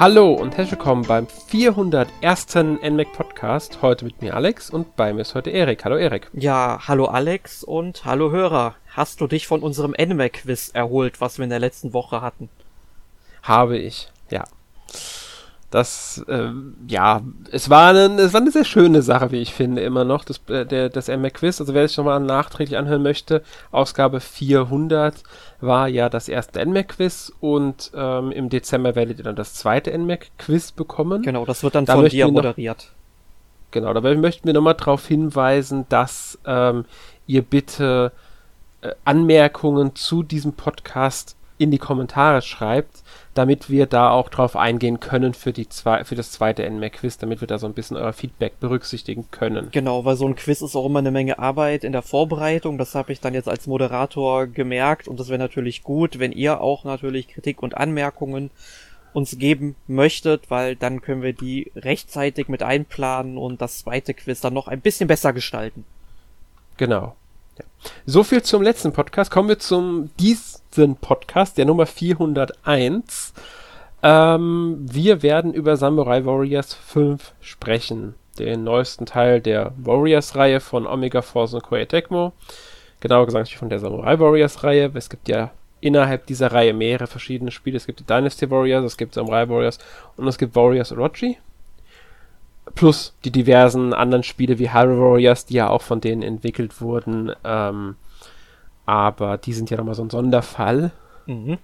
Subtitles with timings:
[0.00, 2.54] Hallo und herzlich willkommen beim 401.
[2.54, 3.82] NMAC Podcast.
[3.82, 5.84] Heute mit mir Alex und bei mir ist heute Erik.
[5.84, 6.30] Hallo Erik.
[6.32, 8.76] Ja, hallo Alex und hallo Hörer.
[8.88, 12.48] Hast du dich von unserem NMAC-Quiz erholt, was wir in der letzten Woche hatten?
[13.42, 14.44] Habe ich, ja.
[15.70, 16.50] Das, äh,
[16.88, 20.24] ja, es war, eine, es war eine sehr schöne Sache, wie ich finde, immer noch,
[20.24, 21.60] das, äh, der, das NMAC Quiz.
[21.60, 25.22] Also wer sich nochmal nachträglich anhören möchte, Ausgabe 400
[25.60, 29.96] war ja das erste NMAC Quiz und ähm, im Dezember werdet ihr dann das zweite
[29.96, 31.22] NMAC Quiz bekommen.
[31.22, 32.78] Genau, das wird dann da von dir moderiert.
[32.78, 36.84] Noch, genau, dabei möchten wir nochmal darauf hinweisen, dass ähm,
[37.28, 38.10] ihr bitte
[38.80, 44.98] äh, Anmerkungen zu diesem Podcast in die Kommentare schreibt, damit wir da auch drauf eingehen
[44.98, 48.12] können für, die zwei, für das zweite NMAC-Quiz, damit wir da so ein bisschen euer
[48.12, 49.68] Feedback berücksichtigen können.
[49.70, 52.76] Genau, weil so ein Quiz ist auch immer eine Menge Arbeit in der Vorbereitung.
[52.76, 56.60] Das habe ich dann jetzt als Moderator gemerkt und das wäre natürlich gut, wenn ihr
[56.60, 58.50] auch natürlich Kritik und Anmerkungen
[59.12, 64.40] uns geben möchtet, weil dann können wir die rechtzeitig mit einplanen und das zweite Quiz
[64.40, 65.84] dann noch ein bisschen besser gestalten.
[66.76, 67.14] Genau.
[67.60, 67.90] Ja.
[68.06, 69.30] So viel zum letzten Podcast.
[69.30, 73.34] Kommen wir zum diesen Podcast, der Nummer 401.
[74.02, 78.14] Ähm, wir werden über Samurai Warriors 5 sprechen.
[78.38, 82.32] Den neuesten Teil der Warriors-Reihe von Omega Force und Koei Tecmo.
[83.00, 84.90] Genauer gesagt von der Samurai Warriors-Reihe.
[84.94, 85.50] Es gibt ja
[85.80, 87.76] innerhalb dieser Reihe mehrere verschiedene Spiele.
[87.76, 89.78] Es gibt die Dynasty Warriors, es gibt Samurai Warriors
[90.16, 91.38] und es gibt Warriors Orochi
[92.74, 97.32] plus die diversen anderen Spiele wie Hyrule Warriors, die ja auch von denen entwickelt wurden.
[97.44, 97.96] Ähm,
[98.86, 100.92] aber die sind ja nochmal so ein Sonderfall.
[101.26, 101.58] Mhm.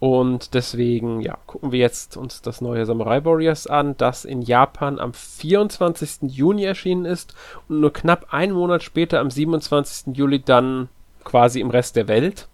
[0.00, 4.98] Und deswegen, ja, gucken wir jetzt uns das neue Samurai Warriors an, das in Japan
[4.98, 6.30] am 24.
[6.30, 7.34] Juni erschienen ist
[7.68, 10.14] und nur knapp einen Monat später, am 27.
[10.14, 10.88] Juli, dann
[11.24, 12.48] quasi im Rest der Welt.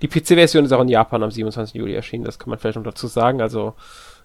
[0.00, 1.74] Die PC-Version ist auch in Japan am 27.
[1.74, 3.42] Juli erschienen, das kann man vielleicht noch dazu sagen.
[3.42, 3.74] Also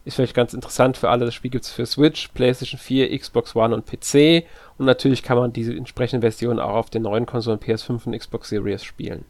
[0.05, 1.25] ist vielleicht ganz interessant für alle.
[1.25, 4.45] Das Spiel gibt es für Switch, PlayStation 4, Xbox One und PC.
[4.77, 8.49] Und natürlich kann man diese entsprechenden Versionen auch auf den neuen Konsolen PS5 und Xbox
[8.49, 9.23] Series spielen.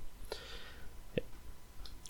[1.15, 1.21] Ja.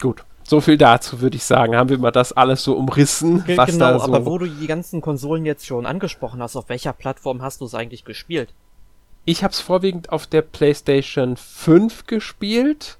[0.01, 0.23] Gut.
[0.45, 1.75] So viel dazu, würde ich sagen.
[1.75, 3.43] Haben wir mal das alles so umrissen?
[3.55, 6.69] was genau, da so aber wo du die ganzen Konsolen jetzt schon angesprochen hast, auf
[6.69, 8.53] welcher Plattform hast du es eigentlich gespielt?
[9.25, 12.97] Ich habe es vorwiegend auf der PlayStation 5 gespielt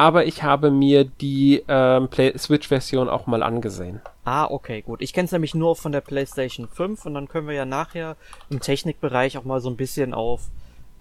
[0.00, 4.00] aber ich habe mir die ähm, Switch-Version auch mal angesehen.
[4.24, 5.02] Ah, okay, gut.
[5.02, 8.16] Ich kenne es nämlich nur von der PlayStation 5 und dann können wir ja nachher
[8.48, 10.48] im Technikbereich auch mal so ein bisschen auf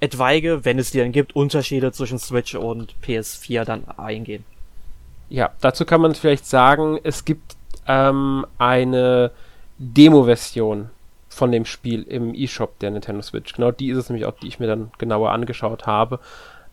[0.02, 4.44] etwaige, wenn es die dann gibt, Unterschiede zwischen Switch und PS4 dann eingehen.
[5.30, 7.56] Ja, dazu kann man vielleicht sagen, es gibt
[7.88, 9.32] ähm, eine
[9.78, 10.90] Demo-Version
[11.30, 13.54] von dem Spiel im eShop der Nintendo Switch.
[13.54, 16.20] Genau die ist es nämlich auch, die ich mir dann genauer angeschaut habe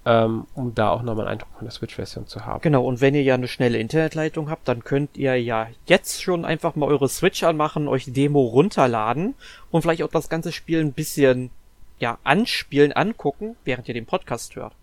[0.07, 2.61] ähm, um da auch nochmal einen Eindruck von der Switch-Version zu haben.
[2.63, 6.45] Genau, und wenn ihr ja eine schnelle Internetleitung habt, dann könnt ihr ja jetzt schon
[6.45, 9.35] einfach mal eure Switch anmachen, euch die Demo runterladen
[9.73, 11.51] und vielleicht auch das ganze Spiel ein bisschen,
[11.99, 14.75] ja, anspielen, angucken, während ihr den Podcast hört.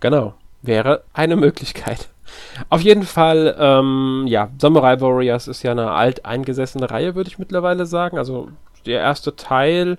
[0.00, 0.32] Genau,
[0.62, 2.08] wäre eine Möglichkeit.
[2.70, 7.38] Auf jeden Fall, ähm, ja, Samurai Warriors ist ja eine alt eingesessene Reihe, würde ich
[7.38, 8.16] mittlerweile sagen.
[8.16, 8.48] Also
[8.86, 9.98] der erste Teil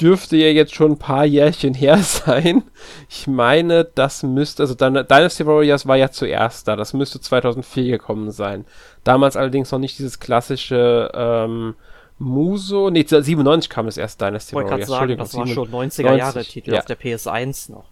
[0.00, 2.64] dürfte ja jetzt schon ein paar Jährchen her sein.
[3.08, 8.30] Ich meine, das müsste, also Dynasty Warriors war ja zuerst da, das müsste 2004 gekommen
[8.30, 8.64] sein.
[9.04, 11.74] Damals allerdings noch nicht dieses klassische ähm,
[12.18, 14.80] Muso, nee, 97 kam das erst Dynasty Warriors.
[14.80, 16.80] Ich sagen, das war schon 90er Jahre Titel ja.
[16.80, 17.84] auf der PS1 noch.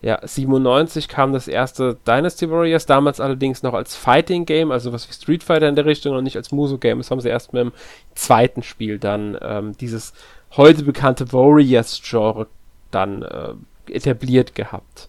[0.00, 5.08] Ja, 97 kam das erste Dynasty Warriors, damals allerdings noch als Fighting Game, also was
[5.08, 6.98] wie Street Fighter in der Richtung und nicht als Muso Game.
[6.98, 7.72] Das haben sie erst mit dem
[8.14, 10.12] zweiten Spiel dann ähm, dieses
[10.56, 12.46] heute bekannte Warriors-Genre
[12.90, 13.54] dann äh,
[13.92, 15.08] etabliert gehabt.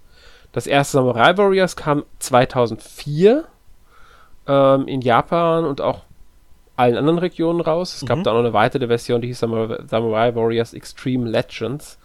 [0.52, 3.46] Das erste Samurai Warriors kam 2004
[4.48, 6.02] ähm, in Japan und auch
[6.76, 7.96] allen anderen Regionen raus.
[7.96, 8.08] Es mhm.
[8.08, 12.00] gab dann noch eine weitere Version, die hieß Samurai, Samurai Warriors Extreme Legends.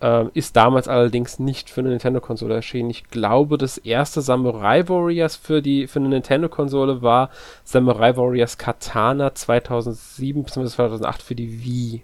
[0.00, 2.90] Ähm, ist damals allerdings nicht für eine Nintendo-Konsole erschienen.
[2.90, 7.30] Ich glaube, das erste Samurai Warriors für, die, für eine Nintendo-Konsole war
[7.62, 10.66] Samurai Warriors Katana 2007 bzw.
[10.66, 12.02] 2008 für die Wii.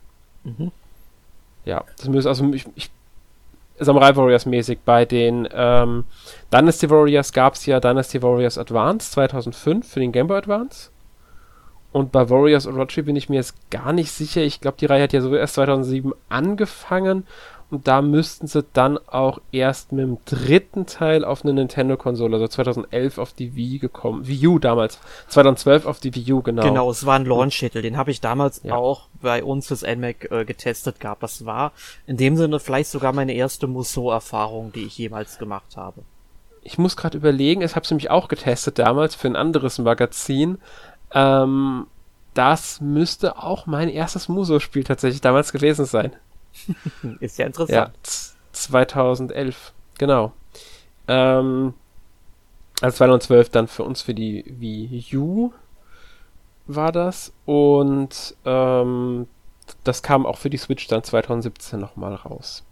[0.57, 0.73] Mhm.
[1.65, 2.91] Ja, das müsste also ich, ich
[3.79, 4.81] Samurai Warriors mäßig.
[4.85, 6.05] Bei den ähm,
[6.53, 10.91] Dynasty Warriors gab es ja Dynasty Warriors Advance 2005 für den Game Boy Advance.
[11.93, 14.43] Und bei Warriors Orochi bin ich mir jetzt gar nicht sicher.
[14.43, 17.27] Ich glaube, die Reihe hat ja so erst 2007 angefangen
[17.71, 22.49] und da müssten sie dann auch erst mit dem dritten Teil auf eine Nintendo-Konsole, also
[22.49, 24.27] 2011 auf die Wii gekommen.
[24.27, 24.99] Wii U damals.
[25.29, 26.63] 2012 auf die Wii U, genau.
[26.63, 27.83] Genau, es war ein Launch-Titel.
[27.83, 28.75] Den habe ich damals ja.
[28.75, 31.23] auch bei uns fürs NMAC äh, getestet gehabt.
[31.23, 31.73] Das war
[32.07, 36.03] in dem Sinne vielleicht sogar meine erste Musou-Erfahrung, die ich jemals gemacht habe.
[36.63, 40.59] Ich muss gerade überlegen, ich habe es nämlich auch getestet damals für ein anderes Magazin.
[41.13, 41.87] Ähm,
[42.33, 46.13] das müsste auch mein erstes Muso-Spiel tatsächlich damals gewesen sein.
[47.21, 47.71] Ist ja interessant.
[47.73, 47.93] Ja,
[48.53, 50.33] 2011, genau.
[51.07, 51.75] Ähm,
[52.81, 55.53] also 2012 dann für uns für die Wii U
[56.67, 59.27] war das und ähm,
[59.85, 62.65] das kam auch für die Switch dann 2017 nochmal raus.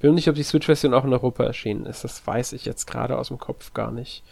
[0.00, 2.04] Bin nicht, ob die Switch-Version auch in Europa erschienen ist.
[2.04, 4.22] Das weiß ich jetzt gerade aus dem Kopf gar nicht.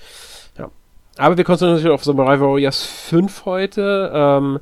[0.58, 0.70] Ja.
[1.16, 4.10] Aber wir konzentrieren uns auf Samurai Warriors 5 heute.
[4.12, 4.60] Ähm,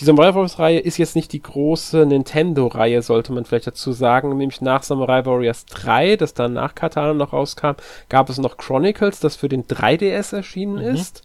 [0.00, 4.28] die Samurai Warriors Reihe ist jetzt nicht die große Nintendo-Reihe, sollte man vielleicht dazu sagen.
[4.28, 7.72] Nämlich nach Samurai Warriors 3, das dann nach Katana noch rauskam,
[8.08, 10.94] gab es noch Chronicles, das für den 3DS erschienen mhm.
[10.94, 11.22] ist.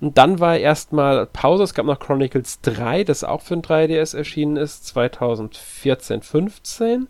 [0.00, 1.64] Und dann war erstmal Pause.
[1.64, 7.08] Es gab noch Chronicles 3, das auch für den 3DS erschienen ist, 2014, 15.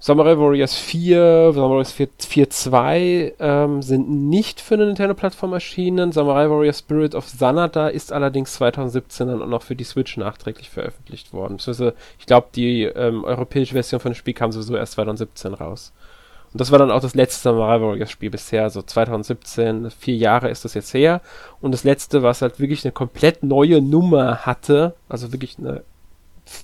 [0.00, 6.12] Samurai Warriors 4, Samurai Warriors 4, 4 2 ähm, sind nicht für eine Nintendo-Plattform erschienen.
[6.12, 10.70] Samurai Warriors Spirit of Sanada ist allerdings 2017 dann auch noch für die Switch nachträglich
[10.70, 11.58] veröffentlicht worden.
[12.18, 15.92] Ich glaube, die ähm, europäische Version von dem Spiel kam sowieso erst 2017 raus.
[16.52, 20.48] Und das war dann auch das letzte Samurai Warriors Spiel bisher, also 2017, vier Jahre
[20.48, 21.20] ist das jetzt her.
[21.60, 25.82] Und das letzte, was halt wirklich eine komplett neue Nummer hatte, also wirklich eine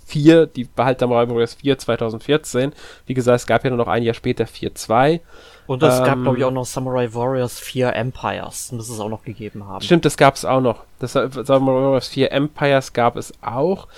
[0.07, 2.73] 4, die Behalt Samurai Warriors 4 2014.
[3.07, 5.21] Wie gesagt, es gab ja nur noch ein Jahr später 4.2.
[5.67, 8.73] Und es ähm, gab, glaube ich, auch noch Samurai Warriors 4 Empires.
[8.73, 9.83] Muss es auch noch gegeben haben.
[9.83, 10.85] Stimmt, das gab es auch noch.
[10.99, 13.89] Das Samurai Warriors 4 Empires gab es auch.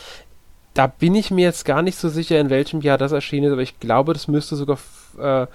[0.74, 3.52] Da bin ich mir jetzt gar nicht so sicher, in welchem Jahr das erschienen ist,
[3.52, 4.78] aber ich glaube, das müsste sogar
[5.18, 5.46] äh,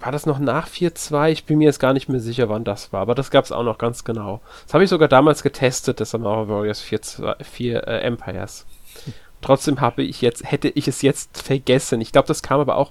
[0.00, 1.30] war das noch nach 4.2?
[1.30, 3.52] Ich bin mir jetzt gar nicht mehr sicher, wann das war, aber das gab es
[3.52, 4.40] auch noch ganz genau.
[4.64, 8.66] Das habe ich sogar damals getestet, das Samurai Warriors 4, 4 äh, Empires.
[9.40, 12.00] Trotzdem habe ich jetzt, hätte ich es jetzt vergessen.
[12.00, 12.90] Ich glaube, das kam aber auch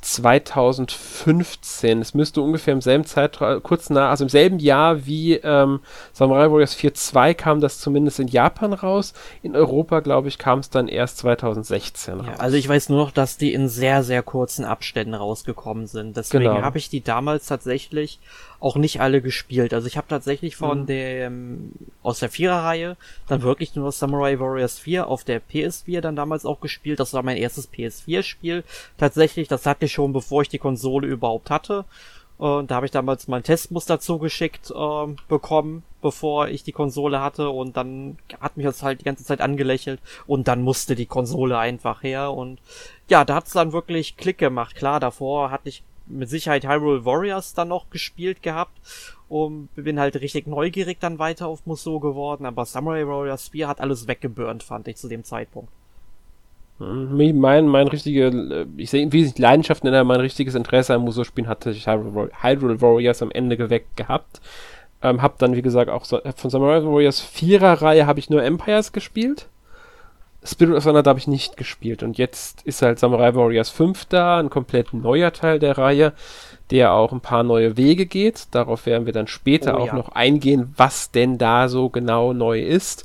[0.00, 2.00] 2015.
[2.00, 5.80] Es müsste ungefähr im selben Zeitraum, kurz nach, also im selben Jahr wie ähm,
[6.12, 9.14] Samurai Warriors 4.2 kam das zumindest in Japan raus.
[9.42, 12.26] In Europa, glaube ich, kam es dann erst 2016 raus.
[12.26, 16.16] Ja, also ich weiß nur noch, dass die in sehr, sehr kurzen Abständen rausgekommen sind.
[16.16, 16.62] Deswegen genau.
[16.62, 18.20] habe ich die damals tatsächlich
[18.60, 19.74] auch nicht alle gespielt.
[19.74, 20.86] Also ich habe tatsächlich von mhm.
[20.86, 21.72] dem
[22.02, 22.96] aus der Viererreihe
[23.28, 27.00] dann wirklich nur Samurai Warriors 4 auf der PS4 dann damals auch gespielt.
[27.00, 28.64] Das war mein erstes PS4-Spiel.
[28.98, 31.84] Tatsächlich, das hatte ich schon bevor ich die Konsole überhaupt hatte.
[32.38, 37.48] Und da habe ich damals mein Testmuster zugeschickt äh, bekommen, bevor ich die Konsole hatte.
[37.48, 40.00] Und dann hat mich das halt die ganze Zeit angelächelt.
[40.26, 42.32] Und dann musste die Konsole einfach her.
[42.32, 42.60] Und
[43.08, 44.76] ja, da hat's dann wirklich Klick gemacht.
[44.76, 48.78] Klar, davor hatte ich mit Sicherheit Hyrule Warriors dann noch gespielt gehabt
[49.28, 53.80] und bin halt richtig neugierig dann weiter auf Musou geworden, aber Samurai Warriors 4 hat
[53.80, 55.72] alles weggeburnt, fand ich zu dem Zeitpunkt.
[56.78, 61.70] Mein, mein richtige, ich sehe wie sich Leidenschaft nenne, mein richtiges Interesse an Musou-Spielen hatte
[61.70, 64.40] ich Hyrule Warriors am Ende geweckt gehabt.
[65.02, 68.42] Ähm, hab dann, wie gesagt, auch so, von Samurai Warriors 4er Reihe habe ich nur
[68.42, 69.48] Empires gespielt.
[70.46, 72.02] Spirit of Thunder habe ich nicht gespielt.
[72.02, 76.12] Und jetzt ist halt Samurai Warriors 5 da, ein komplett neuer Teil der Reihe,
[76.70, 78.48] der auch ein paar neue Wege geht.
[78.52, 79.94] Darauf werden wir dann später oh, auch ja.
[79.94, 83.04] noch eingehen, was denn da so genau neu ist.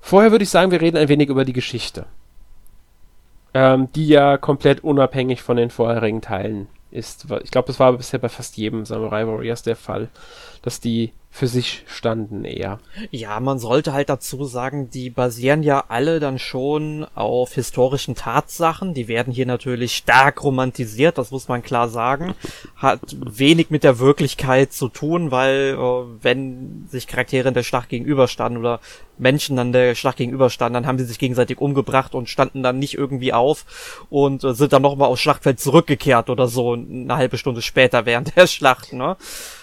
[0.00, 2.06] Vorher würde ich sagen, wir reden ein wenig über die Geschichte.
[3.58, 7.26] Ähm, die ja komplett unabhängig von den vorherigen Teilen ist.
[7.42, 10.08] Ich glaube, das war bisher bei fast jedem Samurai Warriors der Fall,
[10.60, 12.80] dass die für sich standen eher.
[13.10, 18.92] Ja, man sollte halt dazu sagen, die basieren ja alle dann schon auf historischen Tatsachen.
[18.92, 22.34] Die werden hier natürlich stark romantisiert, das muss man klar sagen.
[22.76, 27.88] Hat wenig mit der Wirklichkeit zu tun, weil äh, wenn sich Charaktere in der Schlacht
[27.88, 28.80] gegenüberstanden oder
[29.18, 32.94] Menschen dann der Schlacht gegenüberstanden, dann haben sie sich gegenseitig umgebracht und standen dann nicht
[32.94, 37.62] irgendwie auf und äh, sind dann nochmal aufs Schlachtfeld zurückgekehrt oder so eine halbe Stunde
[37.62, 39.16] später während der Schlacht, ne?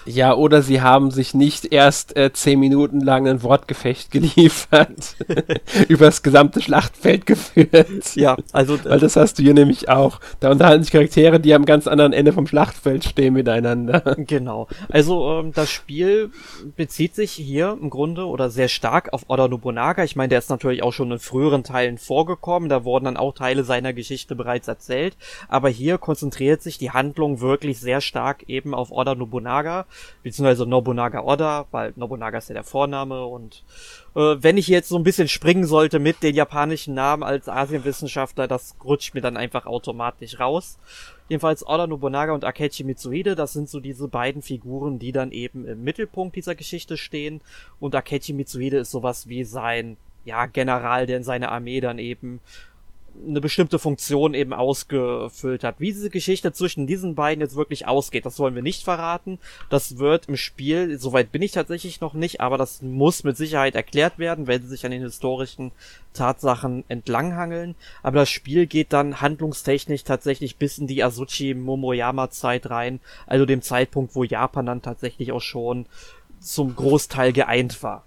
[0.05, 5.15] Ja, oder sie haben sich nicht erst äh, zehn Minuten lang ein Wortgefecht geliefert,
[5.87, 8.15] übers gesamte Schlachtfeld geführt.
[8.15, 8.77] Ja, also.
[8.83, 10.19] Weil das hast du hier nämlich auch.
[10.39, 14.15] Da unterhalten sich Charaktere, die am ganz anderen Ende vom Schlachtfeld stehen miteinander.
[14.17, 14.67] Genau.
[14.89, 16.31] Also ähm, das Spiel
[16.75, 20.03] bezieht sich hier im Grunde oder sehr stark auf Oda Nobunaga.
[20.03, 22.69] Ich meine, der ist natürlich auch schon in früheren Teilen vorgekommen.
[22.69, 25.17] Da wurden dann auch Teile seiner Geschichte bereits erzählt.
[25.49, 29.85] Aber hier konzentriert sich die Handlung wirklich sehr stark eben auf Oda Nobunaga
[30.23, 33.63] beziehungsweise Nobunaga Oda, weil Nobunaga ist ja der Vorname und
[34.15, 38.47] äh, wenn ich jetzt so ein bisschen springen sollte mit den japanischen Namen als Asienwissenschaftler,
[38.47, 40.77] das rutscht mir dann einfach automatisch raus.
[41.33, 45.65] Jedenfalls Oda Nobunaga und Akechi Mitsuhide, das sind so diese beiden Figuren, die dann eben
[45.65, 47.41] im Mittelpunkt dieser Geschichte stehen.
[47.79, 52.39] Und Akechi Mitsuhide ist sowas wie sein ja, General, der in seiner Armee dann eben
[53.27, 55.79] eine bestimmte Funktion eben ausgefüllt hat.
[55.79, 59.39] Wie diese Geschichte zwischen diesen beiden jetzt wirklich ausgeht, das wollen wir nicht verraten.
[59.69, 63.75] Das wird im Spiel, soweit bin ich tatsächlich noch nicht, aber das muss mit Sicherheit
[63.75, 65.71] erklärt werden, wenn sie sich an den historischen
[66.13, 67.75] Tatsachen entlanghangeln.
[68.01, 73.45] Aber das Spiel geht dann handlungstechnisch tatsächlich bis in die Azuchi Momoyama Zeit rein, also
[73.45, 75.85] dem Zeitpunkt, wo Japan dann tatsächlich auch schon
[76.39, 78.05] zum Großteil geeint war.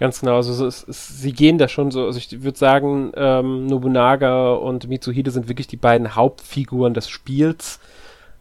[0.00, 0.36] Ganz genau.
[0.36, 4.88] Also es, es, sie gehen da schon so, also ich würde sagen, ähm, Nobunaga und
[4.88, 7.78] Mitsuhide sind wirklich die beiden Hauptfiguren des Spiels.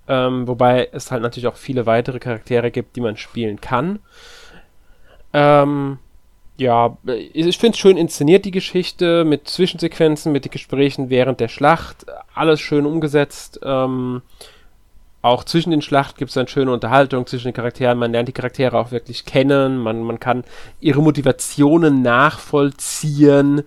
[0.08, 4.00] Ähm, wobei es halt natürlich auch viele weitere Charaktere gibt, die man spielen kann.
[5.34, 6.00] Ähm,
[6.58, 11.48] ja, ich finde es schön inszeniert, die Geschichte, mit Zwischensequenzen, mit den Gesprächen während der
[11.48, 12.05] Schlacht.
[12.34, 13.60] Alles schön umgesetzt.
[13.63, 14.22] Ähm,
[15.22, 18.00] auch zwischen den Schlachten gibt es dann schöne Unterhaltung zwischen den Charakteren.
[18.00, 19.78] Man lernt die Charaktere auch wirklich kennen.
[19.78, 20.44] Man, man kann
[20.80, 23.63] ihre Motivationen nachvollziehen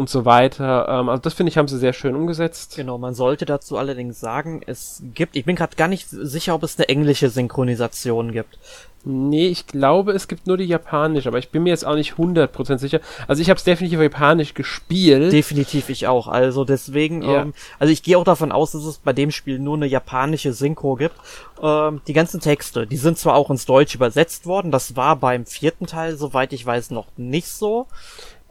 [0.00, 0.88] und so weiter.
[0.88, 2.74] Ähm, also das finde ich, haben sie sehr schön umgesetzt.
[2.74, 6.64] Genau, man sollte dazu allerdings sagen, es gibt, ich bin gerade gar nicht sicher, ob
[6.64, 8.58] es eine englische Synchronisation gibt.
[9.02, 12.14] Nee, ich glaube, es gibt nur die japanische, aber ich bin mir jetzt auch nicht
[12.14, 13.00] 100% sicher.
[13.28, 15.32] Also ich habe es definitiv auf japanisch gespielt.
[15.32, 16.28] Definitiv ich auch.
[16.28, 17.42] Also deswegen, ja.
[17.42, 20.52] ähm, also ich gehe auch davon aus, dass es bei dem Spiel nur eine japanische
[20.52, 21.14] Synchro gibt.
[21.62, 25.46] Ähm, die ganzen Texte, die sind zwar auch ins Deutsch übersetzt worden, das war beim
[25.46, 27.86] vierten Teil, soweit ich weiß, noch nicht so.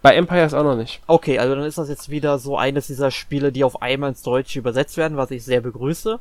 [0.01, 1.01] Bei Empire ist auch noch nicht.
[1.07, 4.21] Okay, also dann ist das jetzt wieder so eines dieser Spiele, die auf einmal ins
[4.21, 6.19] Deutsche übersetzt werden, was ich sehr begrüße.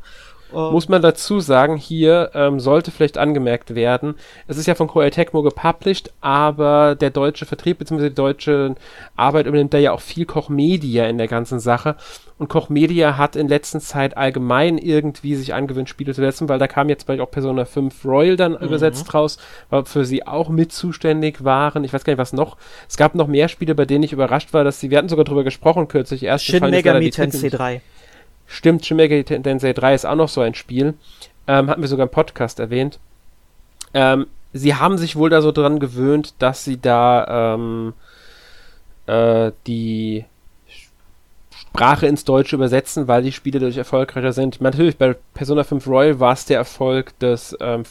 [0.54, 4.14] Ähm, Muss man dazu sagen, hier ähm, sollte vielleicht angemerkt werden,
[4.46, 8.08] es ist ja von Koei Tecmo gepublished, aber der deutsche Vertrieb bzw.
[8.08, 8.74] die deutsche
[9.16, 11.96] Arbeit übernimmt da ja auch viel Koch Media in der ganzen Sache.
[12.38, 16.60] Und Koch Media hat in letzter Zeit allgemein irgendwie sich angewöhnt, Spiele zu setzen, weil
[16.60, 18.58] da kam jetzt bald auch Persona 5 Royal dann mhm.
[18.58, 19.38] übersetzt raus,
[19.70, 21.82] weil für sie auch mit zuständig waren.
[21.82, 22.56] Ich weiß gar nicht, was noch.
[22.88, 25.24] Es gab noch mehr Spiele, bei denen ich überrascht war, dass sie, wir hatten sogar
[25.24, 27.80] drüber gesprochen kürzlich, erst Shin Megami Tensei 3.
[28.48, 30.94] Stimmt, Shin Tensei 3 ist auch noch so ein Spiel.
[31.46, 32.98] Ähm, hatten wir sogar im Podcast erwähnt.
[33.94, 37.92] Ähm, sie haben sich wohl da so dran gewöhnt, dass sie da ähm,
[39.06, 40.24] äh, die
[41.50, 44.60] Sprache ins Deutsche übersetzen, weil die Spiele dadurch erfolgreicher sind.
[44.62, 47.84] Natürlich, bei Persona 5 Royal war es der Erfolg des, ähm,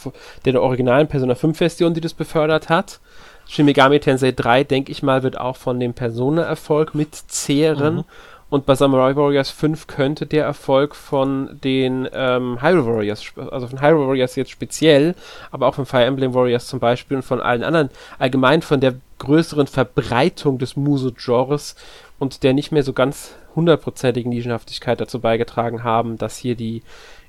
[0.44, 3.00] der, originalen Persona 5 Version, die das befördert hat.
[3.48, 7.98] Shin Megami Tensei 3, denke ich mal, wird auch von dem Persona-Erfolg mitzehren.
[7.98, 8.04] Mhm.
[8.50, 13.82] Und bei Samurai Warriors 5 könnte der Erfolg von den ähm, Hyrule Warriors, also von
[13.82, 15.16] Hyrule Warriors jetzt speziell,
[15.52, 17.90] aber auch von Fire Emblem Warriors zum Beispiel und von allen anderen,
[18.20, 21.76] allgemein von der größeren Verbreitung des Muso-Genres
[22.20, 26.84] und der nicht mehr so ganz hundertprozentigen Nischenhaftigkeit dazu beigetragen haben, dass hier die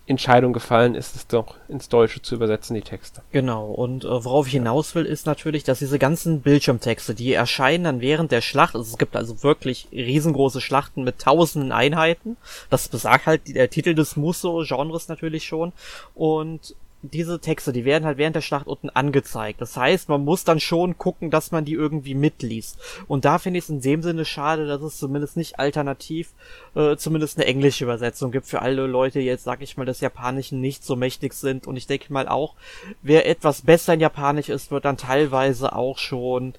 [0.09, 3.23] Entscheidung gefallen ist, es doch ins Deutsche zu übersetzen, die Texte.
[3.31, 7.85] Genau, und äh, worauf ich hinaus will, ist natürlich, dass diese ganzen Bildschirmtexte, die erscheinen
[7.85, 12.37] dann während der Schlacht, also es gibt also wirklich riesengroße Schlachten mit tausenden Einheiten,
[12.71, 15.73] das besagt halt der Titel des Muso-Genres natürlich schon,
[16.15, 19.61] und diese Texte, die werden halt während der Schlacht unten angezeigt.
[19.61, 22.78] Das heißt, man muss dann schon gucken, dass man die irgendwie mitliest.
[23.07, 26.31] Und da finde ich es in dem Sinne schade, dass es zumindest nicht alternativ
[26.75, 30.00] äh, zumindest eine englische Übersetzung gibt für alle Leute, die jetzt, sag ich mal, des
[30.00, 31.67] Japanischen nicht so mächtig sind.
[31.69, 32.55] Und ich denke mal auch,
[33.02, 36.55] wer etwas besser in Japanisch ist, wird dann teilweise auch schon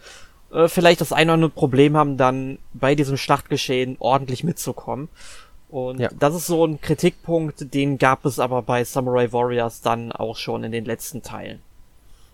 [0.51, 5.10] äh, vielleicht das eine oder andere Problem haben, dann bei diesem Schlachtgeschehen ordentlich mitzukommen.
[5.69, 6.09] Und ja.
[6.17, 10.63] das ist so ein Kritikpunkt, den gab es aber bei Samurai Warriors dann auch schon
[10.63, 11.61] in den letzten Teilen.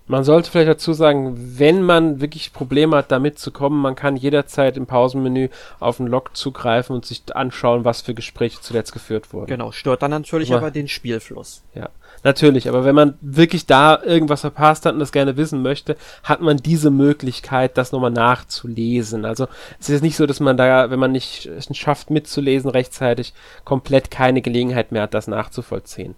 [0.08, 4.16] Man sollte vielleicht dazu sagen, wenn man wirklich Probleme hat, damit zu kommen, man kann
[4.16, 5.50] jederzeit im Pausenmenü
[5.80, 9.48] auf den Log zugreifen und sich anschauen, was für Gespräche zuletzt geführt wurden.
[9.48, 11.64] Genau, stört dann natürlich aber, aber den Spielfluss.
[11.74, 11.90] Ja,
[12.26, 16.42] natürlich, aber wenn man wirklich da irgendwas verpasst hat und das gerne wissen möchte, hat
[16.42, 19.24] man diese Möglichkeit, das nochmal nachzulesen.
[19.24, 19.48] Also
[19.80, 24.12] es ist nicht so, dass man da, wenn man nicht es schafft mitzulesen rechtzeitig, komplett
[24.12, 26.16] keine Gelegenheit mehr hat, das nachzuvollziehen.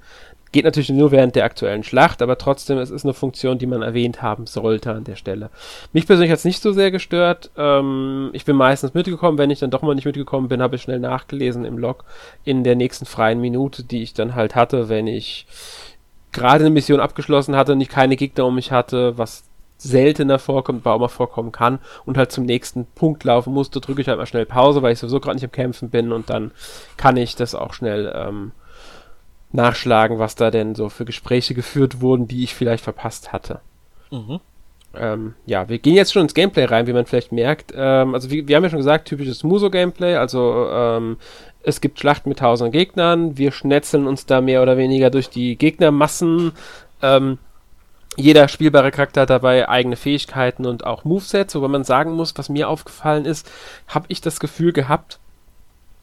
[0.53, 3.81] Geht natürlich nur während der aktuellen Schlacht, aber trotzdem, es ist eine Funktion, die man
[3.81, 5.49] erwähnt haben sollte an der Stelle.
[5.91, 7.51] Mich persönlich hat es nicht so sehr gestört.
[7.57, 9.37] Ähm, ich bin meistens mitgekommen.
[9.37, 12.05] Wenn ich dann doch mal nicht mitgekommen bin, habe ich schnell nachgelesen im Log
[12.45, 15.47] in der nächsten freien Minute, die ich dann halt hatte, wenn ich
[16.37, 19.43] gerade eine Mission abgeschlossen hatte und ich keine Gegner um mich hatte, was
[19.77, 24.07] seltener vorkommt, auch mal vorkommen kann und halt zum nächsten Punkt laufen musste, drücke ich
[24.07, 26.51] halt mal schnell Pause, weil ich sowieso gerade nicht im Kämpfen bin und dann
[26.97, 28.51] kann ich das auch schnell ähm,
[29.51, 33.59] nachschlagen, was da denn so für Gespräche geführt wurden, die ich vielleicht verpasst hatte.
[34.11, 34.39] Mhm.
[34.99, 37.73] Ähm, ja, wir gehen jetzt schon ins Gameplay rein, wie man vielleicht merkt.
[37.75, 41.17] Ähm, also wie, wir haben ja schon gesagt, typisches Muso-Gameplay, also ähm,
[41.63, 45.57] es gibt Schlachten mit tausend Gegnern, wir schnetzeln uns da mehr oder weniger durch die
[45.57, 46.53] Gegnermassen.
[47.01, 47.37] Ähm,
[48.15, 52.49] jeder spielbare Charakter hat dabei eigene Fähigkeiten und auch Movesets, wobei man sagen muss, was
[52.49, 53.49] mir aufgefallen ist,
[53.87, 55.19] habe ich das Gefühl gehabt,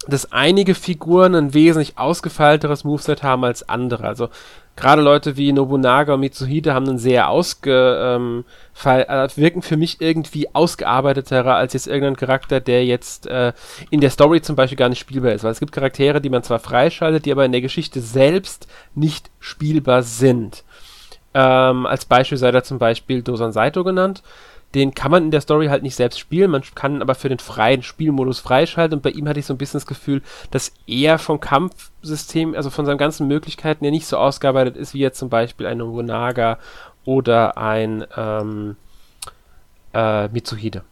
[0.06, 4.06] dass einige Figuren ein wesentlich ausgefeilteres Moveset haben als andere.
[4.06, 4.28] Also
[4.76, 9.76] gerade Leute wie Nobunaga und Mitsuhide haben einen sehr ausge, ähm, Fall, äh, wirken für
[9.76, 13.52] mich irgendwie ausgearbeiteter als jetzt irgendein Charakter, der jetzt äh,
[13.90, 15.44] in der Story zum Beispiel gar nicht spielbar ist.
[15.44, 19.30] Weil es gibt Charaktere, die man zwar freischaltet, die aber in der Geschichte selbst nicht
[19.38, 20.64] spielbar sind.
[21.32, 24.22] Ähm, als Beispiel sei da zum Beispiel Dosan Saito genannt
[24.74, 27.38] den kann man in der Story halt nicht selbst spielen, man kann aber für den
[27.38, 31.18] freien Spielmodus freischalten und bei ihm hatte ich so ein bisschen das Gefühl, dass er
[31.18, 35.28] vom Kampfsystem, also von seinen ganzen Möglichkeiten ja nicht so ausgearbeitet ist, wie jetzt zum
[35.28, 36.58] Beispiel ein Nobunaga
[37.04, 38.76] oder ein ähm,
[39.92, 40.82] äh, Mitsuhide.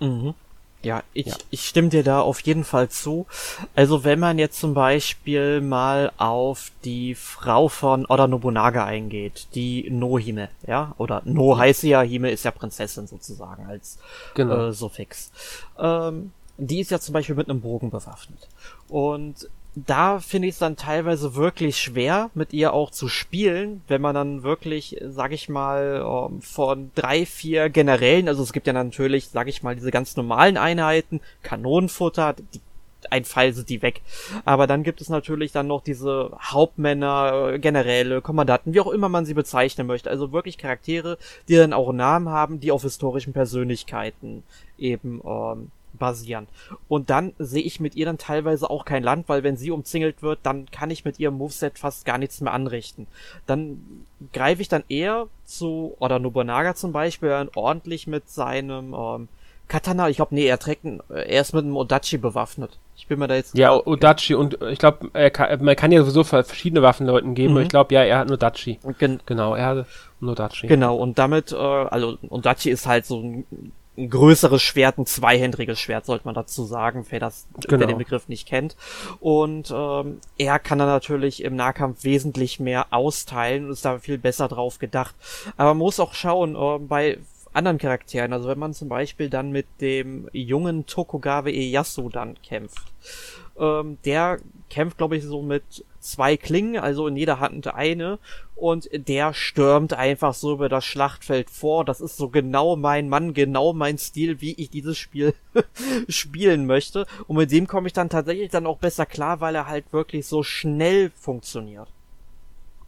[0.00, 0.34] Mhm.
[0.82, 1.34] Ja, ich, ja.
[1.50, 3.26] ich stimme dir da auf jeden Fall zu.
[3.74, 9.90] Also wenn man jetzt zum Beispiel mal auf die Frau von Oda Nobunaga eingeht, die
[9.90, 13.98] Nohime, ja, oder No heißt sie ja, Hime ist ja Prinzessin sozusagen als
[14.34, 14.68] genau.
[14.68, 15.30] äh, Suffix.
[15.78, 18.48] Ähm, die ist ja zum Beispiel mit einem Bogen bewaffnet.
[18.88, 24.00] Und da finde ich es dann teilweise wirklich schwer, mit ihr auch zu spielen, wenn
[24.00, 28.72] man dann wirklich, sag ich mal, ähm, von drei, vier Generälen, also es gibt ja
[28.72, 32.60] natürlich, sag ich mal, diese ganz normalen Einheiten, Kanonenfutter, die,
[33.08, 34.02] ein Fall sind die weg.
[34.44, 39.24] Aber dann gibt es natürlich dann noch diese Hauptmänner, Generäle, Kommandanten, wie auch immer man
[39.24, 40.10] sie bezeichnen möchte.
[40.10, 41.16] Also wirklich Charaktere,
[41.48, 44.42] die dann auch Namen haben, die auf historischen Persönlichkeiten
[44.78, 46.46] eben ähm, basieren.
[46.88, 50.22] Und dann sehe ich mit ihr dann teilweise auch kein Land, weil wenn sie umzingelt
[50.22, 53.06] wird, dann kann ich mit ihrem Moveset fast gar nichts mehr anrichten.
[53.46, 59.28] Dann greife ich dann eher zu, oder Nobunaga zum Beispiel, ordentlich mit seinem ähm,
[59.70, 62.78] Katana, ich glaube, nee, er trägt, ein, er ist mit einem Odachi bewaffnet.
[62.96, 63.56] Ich bin mir da jetzt.
[63.56, 67.54] Ja, Odachi und ich glaube, man kann ja sowieso verschiedene Waffen Leuten geben.
[67.54, 67.60] Mhm.
[67.60, 68.80] Ich glaube, ja, er hat nur Odachi.
[68.98, 69.86] Gen genau, er hat
[70.18, 70.66] nur Odachi.
[70.66, 75.78] Genau, und damit, äh, also Odachi ist halt so ein ein größeres Schwert, ein zweihändiges
[75.78, 77.80] Schwert, sollte man dazu sagen, wer das, genau.
[77.80, 78.76] wer den Begriff nicht kennt.
[79.20, 84.18] Und ähm, er kann dann natürlich im Nahkampf wesentlich mehr austeilen und ist da viel
[84.18, 85.14] besser drauf gedacht.
[85.56, 87.18] Aber man muss auch schauen, äh, bei
[87.52, 92.92] anderen Charakteren, also wenn man zum Beispiel dann mit dem jungen Tokugawa Ieyasu dann kämpft,
[93.58, 98.18] ähm, der kämpft, glaube ich, so mit zwei Klingen, also in jeder Hand eine,
[98.56, 101.84] und der stürmt einfach so über das Schlachtfeld vor.
[101.84, 105.34] Das ist so genau mein Mann, genau mein Stil, wie ich dieses Spiel
[106.08, 107.06] spielen möchte.
[107.26, 110.26] Und mit dem komme ich dann tatsächlich dann auch besser klar, weil er halt wirklich
[110.26, 111.88] so schnell funktioniert.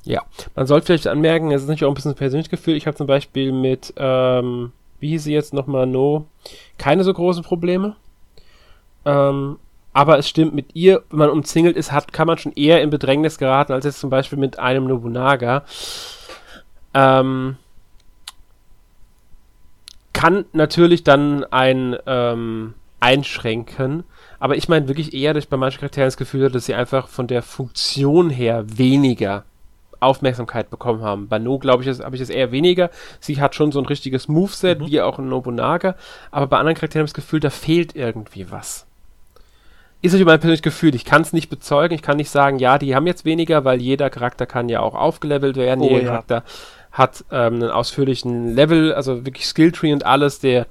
[0.05, 0.23] Ja,
[0.55, 2.77] man sollte vielleicht anmerken, es ist nicht auch ein bisschen persönlich Gefühl.
[2.77, 6.27] Ich habe zum Beispiel mit, ähm, wie hieß sie jetzt nochmal, No,
[6.77, 7.97] keine so großen Probleme.
[9.05, 9.59] Ähm,
[9.93, 12.91] aber es stimmt, mit ihr, wenn man umzingelt ist, hat, kann man schon eher in
[12.91, 15.65] Bedrängnis geraten, als jetzt zum Beispiel mit einem Nobunaga.
[16.95, 17.57] Ähm,
[20.13, 24.05] kann natürlich dann ein ähm, einschränken,
[24.39, 26.75] aber ich meine wirklich eher, dass ich bei manchen Charakteren das Gefühl habe, dass sie
[26.75, 29.45] einfach von der Funktion her weniger
[30.01, 31.29] Aufmerksamkeit bekommen haben.
[31.29, 32.91] Bei No, glaube ich, habe ich das eher weniger.
[33.21, 34.87] Sie hat schon so ein richtiges Moveset, mhm.
[34.87, 35.97] wie auch in Nobunaga,
[36.31, 38.87] aber bei anderen Charakteren habe ich das Gefühl, da fehlt irgendwie was
[40.03, 40.95] ist natürlich mein persönliches Gefühl.
[40.95, 41.95] Ich kann es nicht bezeugen.
[41.95, 44.95] Ich kann nicht sagen, ja, die haben jetzt weniger, weil jeder Charakter kann ja auch
[44.95, 45.81] aufgelevelt werden.
[45.81, 46.09] Oh, jeder ja.
[46.09, 46.45] Charakter
[46.91, 50.67] hat ähm, einen ausführlichen Level, also wirklich Skilltree und alles, der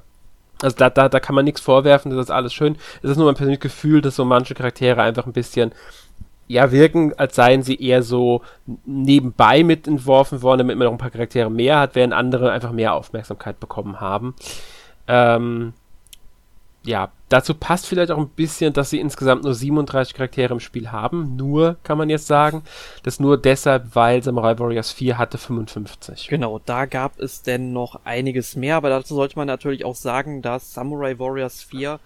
[0.61, 2.77] also da, da, da kann man nichts vorwerfen, das ist alles schön.
[3.01, 5.71] Es ist nur mein persönliches Gefühl, dass so manche Charaktere einfach ein bisschen
[6.47, 8.41] ja wirken, als seien sie eher so
[8.85, 12.71] nebenbei mit entworfen worden, damit man noch ein paar Charaktere mehr hat, während andere einfach
[12.71, 14.35] mehr Aufmerksamkeit bekommen haben.
[15.07, 15.73] Ähm,
[16.83, 20.91] ja, dazu passt vielleicht auch ein bisschen, dass sie insgesamt nur 37 Charaktere im Spiel
[20.91, 21.35] haben.
[21.35, 22.63] Nur, kann man jetzt sagen.
[23.03, 26.27] Das nur deshalb, weil Samurai Warriors 4 hatte 55.
[26.27, 30.41] Genau, da gab es denn noch einiges mehr, aber dazu sollte man natürlich auch sagen,
[30.41, 31.99] dass Samurai Warriors 4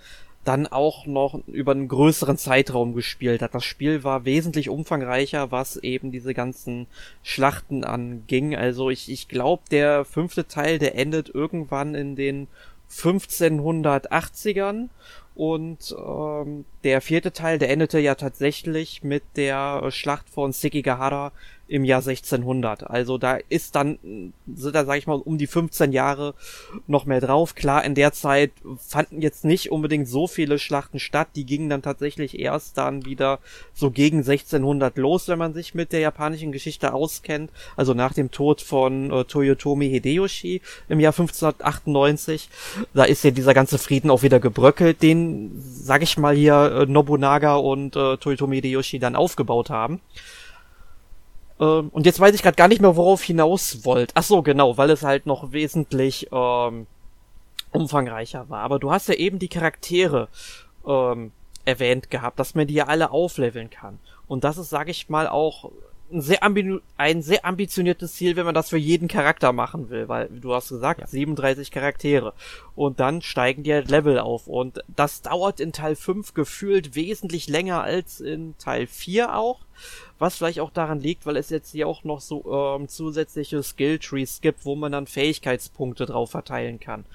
[0.44, 3.56] dann auch noch über einen größeren Zeitraum gespielt hat.
[3.56, 6.86] Das Spiel war wesentlich umfangreicher, was eben diese ganzen
[7.24, 8.56] Schlachten anging.
[8.56, 12.48] Also ich, ich glaube, der fünfte Teil, der endet irgendwann in den
[12.96, 14.90] 1580ern
[15.36, 21.32] und ähm, der vierte Teil, der endete ja tatsächlich mit der Schlacht von Sekigahara
[21.68, 22.90] im Jahr 1600.
[22.90, 26.36] Also da ist dann, sind da sag ich mal um die 15 Jahre
[26.88, 27.56] noch mehr drauf.
[27.56, 31.30] Klar, in der Zeit fanden jetzt nicht unbedingt so viele Schlachten statt.
[31.36, 33.40] Die gingen dann tatsächlich erst dann wieder
[33.74, 37.50] so gegen 1600 los, wenn man sich mit der japanischen Geschichte auskennt.
[37.76, 42.50] Also nach dem Tod von äh, Toyotomi Hideyoshi im Jahr 1598.
[42.94, 46.86] Da ist ja dieser ganze Frieden auch wieder gebröckelt, den, sag ich mal hier, äh,
[46.86, 50.00] Nobunaga und äh, Toyotomi Hideyoshi dann aufgebaut haben.
[51.60, 54.12] Ähm, und jetzt weiß ich gerade gar nicht mehr, worauf hinaus wollt.
[54.16, 56.88] Ach so, genau, weil es halt noch wesentlich ähm,
[57.72, 58.62] umfangreicher war.
[58.62, 60.28] Aber du hast ja eben die Charaktere
[60.86, 61.32] ähm,
[61.66, 64.00] erwähnt gehabt, dass man die ja alle aufleveln kann.
[64.28, 65.72] Und das ist, sage ich mal, auch
[66.12, 70.08] ein sehr, ambi ein sehr ambitioniertes Ziel, wenn man das für jeden Charakter machen will,
[70.08, 71.08] weil du hast gesagt, ja.
[71.08, 72.34] 37 Charaktere.
[72.76, 74.48] Und dann steigen die halt Level auf.
[74.48, 79.60] Und das dauert in Teil 5 gefühlt wesentlich länger als in Teil 4 auch.
[80.20, 84.42] Was vielleicht auch daran liegt, weil es jetzt hier auch noch so ähm, zusätzliche Skill-Trees
[84.42, 87.06] gibt, wo man dann Fähigkeitspunkte drauf verteilen kann.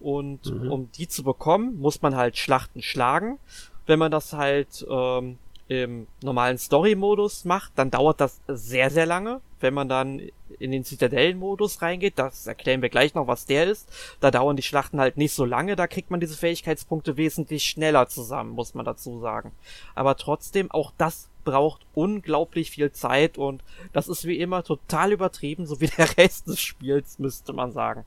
[0.00, 0.70] Und mhm.
[0.70, 3.38] um die zu bekommen, muss man halt Schlachten schlagen.
[3.86, 9.40] Wenn man das halt ähm, im normalen Story-Modus macht, dann dauert das sehr, sehr lange.
[9.58, 10.20] Wenn man dann
[10.58, 13.88] in den Zitadellen-Modus reingeht, das erklären wir gleich noch, was der ist,
[14.20, 18.08] da dauern die Schlachten halt nicht so lange, da kriegt man diese Fähigkeitspunkte wesentlich schneller
[18.08, 19.52] zusammen, muss man dazu sagen.
[19.94, 25.66] Aber trotzdem, auch das braucht unglaublich viel Zeit und das ist wie immer total übertrieben,
[25.66, 28.04] so wie der Rest des Spiels, müsste man sagen.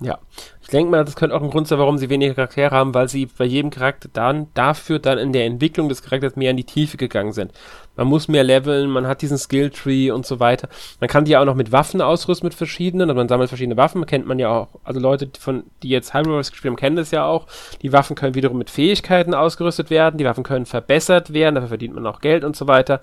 [0.00, 0.20] Ja,
[0.62, 3.08] ich denke mal, das könnte auch ein Grund sein, warum sie weniger Charaktere haben, weil
[3.08, 6.64] sie bei jedem Charakter dann dafür dann in der Entwicklung des Charakters mehr in die
[6.64, 7.52] Tiefe gegangen sind.
[7.96, 10.68] Man muss mehr leveln, man hat diesen Skilltree und so weiter.
[11.00, 13.76] Man kann die ja auch noch mit Waffen ausrüsten, mit verschiedenen, also man sammelt verschiedene
[13.76, 14.68] Waffen, kennt man ja auch.
[14.84, 17.48] Also Leute, von, die jetzt Hyrule gespielt haben, kennen das ja auch.
[17.82, 21.96] Die Waffen können wiederum mit Fähigkeiten ausgerüstet werden, die Waffen können verbessert werden, dafür verdient
[21.96, 23.00] man auch Geld und so weiter.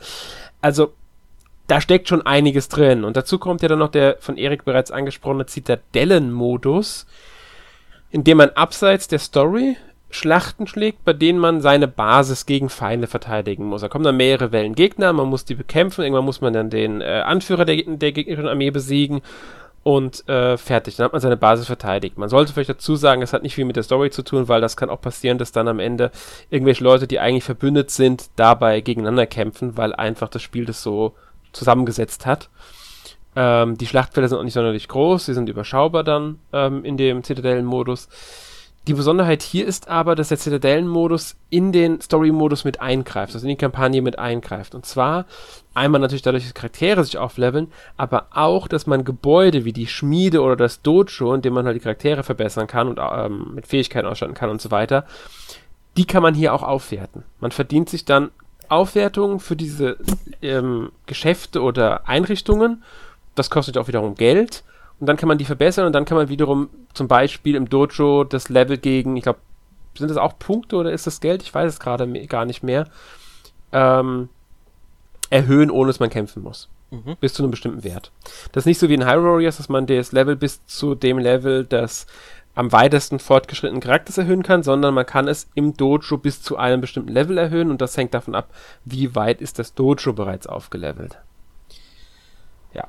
[0.61, 0.93] Also
[1.67, 3.03] da steckt schon einiges drin.
[3.03, 7.05] Und dazu kommt ja dann noch der von Erik bereits angesprochene Zitadellen-Modus,
[8.11, 9.77] in dem man abseits der Story
[10.11, 13.81] Schlachten schlägt, bei denen man seine Basis gegen Feinde verteidigen muss.
[13.81, 17.01] Da kommen dann mehrere Wellen Gegner, man muss die bekämpfen, irgendwann muss man dann den
[17.01, 19.21] äh, Anführer der, der gegnerischen Armee besiegen
[19.83, 20.95] und äh, fertig.
[20.95, 22.17] Dann hat man seine Basis verteidigt.
[22.17, 24.61] Man sollte vielleicht dazu sagen, es hat nicht viel mit der Story zu tun, weil
[24.61, 26.11] das kann auch passieren, dass dann am Ende
[26.49, 31.13] irgendwelche Leute, die eigentlich verbündet sind, dabei gegeneinander kämpfen, weil einfach das Spiel das so
[31.55, 32.49] zusammengesetzt hat.
[33.35, 37.23] Ähm, die Schlachtfelder sind auch nicht sonderlich groß, sie sind überschaubar dann ähm, in dem
[37.23, 38.07] Zitadellen-Modus.
[38.87, 43.49] Die Besonderheit hier ist aber, dass der Zitadellen-Modus in den Story-Modus mit eingreift, also in
[43.49, 44.75] die Kampagne mit eingreift.
[44.75, 45.25] Und zwar
[45.73, 50.41] einmal natürlich dadurch, dass Charaktere sich aufleveln, aber auch, dass man Gebäude wie die Schmiede
[50.41, 54.07] oder das Dojo, in dem man halt die Charaktere verbessern kann und ähm, mit Fähigkeiten
[54.07, 55.05] ausstatten kann und so weiter,
[55.97, 57.23] die kann man hier auch aufwerten.
[57.39, 58.29] Man verdient sich dann
[58.69, 59.97] Aufwertungen für diese
[60.41, 62.83] ähm, Geschäfte oder Einrichtungen.
[63.35, 64.63] Das kostet auch wiederum Geld.
[64.99, 68.23] Und dann kann man die verbessern und dann kann man wiederum zum Beispiel im Dojo
[68.23, 69.39] das Level gegen, ich glaube,
[69.97, 71.41] sind das auch Punkte oder ist das Geld?
[71.41, 72.87] Ich weiß es gerade gar nicht mehr.
[73.71, 74.29] Ähm,
[75.29, 76.69] erhöhen, ohne dass man kämpfen muss.
[76.91, 77.17] Mhm.
[77.19, 78.11] Bis zu einem bestimmten Wert.
[78.51, 81.17] Das ist nicht so wie in Hyrule Warriors, dass man das Level bis zu dem
[81.17, 82.07] Level das
[82.55, 86.81] am weitesten fortgeschrittenen Charakters erhöhen kann, sondern man kann es im Dojo bis zu einem
[86.81, 88.49] bestimmten Level erhöhen und das hängt davon ab,
[88.85, 91.17] wie weit ist das Dojo bereits aufgelevelt.
[92.73, 92.87] Ja.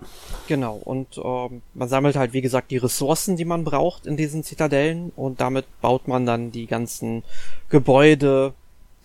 [0.48, 4.42] Genau, und ähm, man sammelt halt, wie gesagt, die Ressourcen, die man braucht in diesen
[4.42, 7.22] Zitadellen und damit baut man dann die ganzen
[7.68, 8.54] Gebäude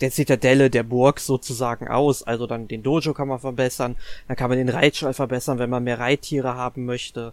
[0.00, 2.24] der Zitadelle, der Burg sozusagen aus.
[2.24, 3.96] Also dann den Dojo kann man verbessern,
[4.26, 7.32] dann kann man den Reitstall verbessern, wenn man mehr Reittiere haben möchte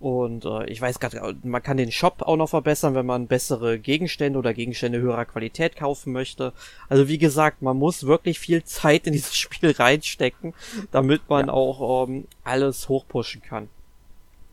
[0.00, 3.78] und äh, ich weiß gerade, man kann den Shop auch noch verbessern, wenn man bessere
[3.78, 6.54] Gegenstände oder Gegenstände höherer Qualität kaufen möchte.
[6.88, 10.54] Also wie gesagt, man muss wirklich viel Zeit in dieses Spiel reinstecken,
[10.90, 11.52] damit man ja.
[11.52, 13.68] auch ähm, alles hochpushen kann.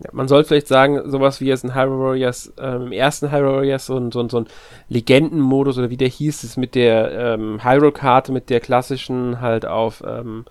[0.04, 3.56] Ja, man soll vielleicht sagen, sowas wie jetzt in Hyrule Warriors, ähm, im ersten Hyrule
[3.56, 4.48] Warriors, so ein, so ein, so ein
[4.90, 10.04] Legendenmodus oder wie der hieß, ist mit der ähm, Hyrule-Karte, mit der klassischen halt auf
[10.06, 10.46] ähm,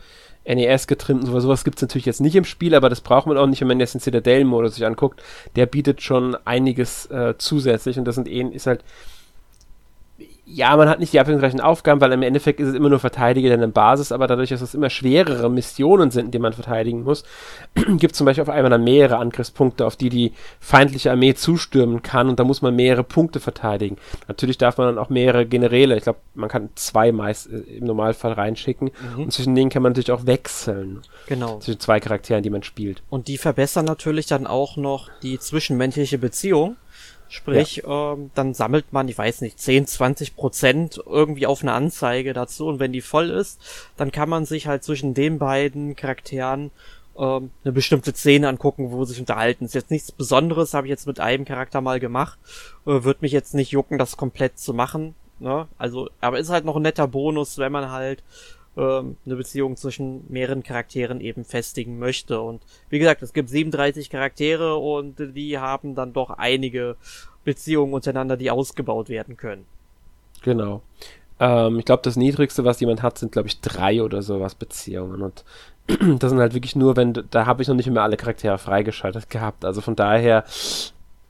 [0.47, 3.27] NES getrimmt und sowas, sowas gibt es natürlich jetzt nicht im Spiel, aber das braucht
[3.27, 5.23] man auch nicht, wenn man jetzt den Citadel-Modus sich anguckt.
[5.57, 8.85] Der bietet schon einiges äh, zusätzlich und das sind eh, ist halt
[10.49, 13.49] ja, man hat nicht die abwechslungsreichen Aufgaben, weil im Endeffekt ist es immer nur Verteidige
[13.49, 17.25] deine Basis, aber dadurch, dass es immer schwerere Missionen sind, die man verteidigen muss,
[17.75, 22.03] gibt es zum Beispiel auf einmal dann mehrere Angriffspunkte, auf die die feindliche Armee zustürmen
[22.03, 23.97] kann und da muss man mehrere Punkte verteidigen.
[24.29, 27.85] Natürlich darf man dann auch mehrere Generäle, ich glaube, man kann zwei meist äh, im
[27.85, 29.25] Normalfall reinschicken mhm.
[29.25, 31.03] und zwischen denen kann man natürlich auch wechseln.
[31.27, 31.59] Genau.
[31.59, 33.03] Zwischen zwei Charakteren, die man spielt.
[33.11, 36.77] Und die verbessern natürlich dann auch noch die zwischenmenschliche Beziehung
[37.29, 38.13] Sprich, ja.
[38.13, 42.67] ähm, dann sammelt man, ich weiß nicht, 10, 20 Prozent irgendwie auf eine Anzeige dazu
[42.67, 43.61] und wenn die voll ist,
[43.97, 46.71] dann kann man sich halt zwischen den beiden Charakteren
[47.19, 49.65] ähm, eine bestimmte Szene angucken, wo sie sich unterhalten.
[49.65, 52.39] Ist jetzt nichts Besonderes, habe ich jetzt mit einem Charakter mal gemacht.
[52.87, 55.15] Äh, Würde mich jetzt nicht jucken, das komplett zu machen.
[55.39, 55.67] Ne?
[55.79, 58.23] Also, aber ist halt noch ein netter Bonus, wenn man halt
[58.77, 62.41] ähm, eine Beziehung zwischen mehreren Charakteren eben festigen möchte.
[62.41, 66.97] Und wie gesagt, es gibt 37 Charaktere und die haben dann doch einige
[67.45, 69.65] Beziehungen untereinander, die ausgebaut werden können.
[70.43, 70.83] Genau.
[71.41, 75.23] Ähm, ich glaube, das Niedrigste, was jemand hat, sind, glaube ich, drei oder sowas Beziehungen.
[75.23, 75.45] Und
[76.21, 79.31] das sind halt wirklich nur, wenn, da habe ich noch nicht mehr alle Charaktere freigeschaltet
[79.31, 79.65] gehabt.
[79.65, 80.45] Also von daher,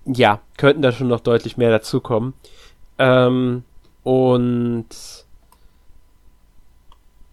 [0.05, 2.35] ja, könnten da schon noch deutlich mehr dazukommen.
[2.99, 3.65] Ähm,
[4.03, 4.87] und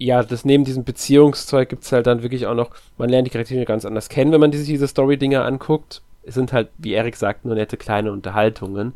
[0.03, 3.31] ja, das neben diesem Beziehungszeug gibt es halt dann wirklich auch noch, man lernt die
[3.31, 6.01] Charaktere ganz anders kennen, wenn man sich diese Story-Dinger anguckt.
[6.23, 8.93] Es sind halt, wie Erik sagt, nur nette kleine Unterhaltungen.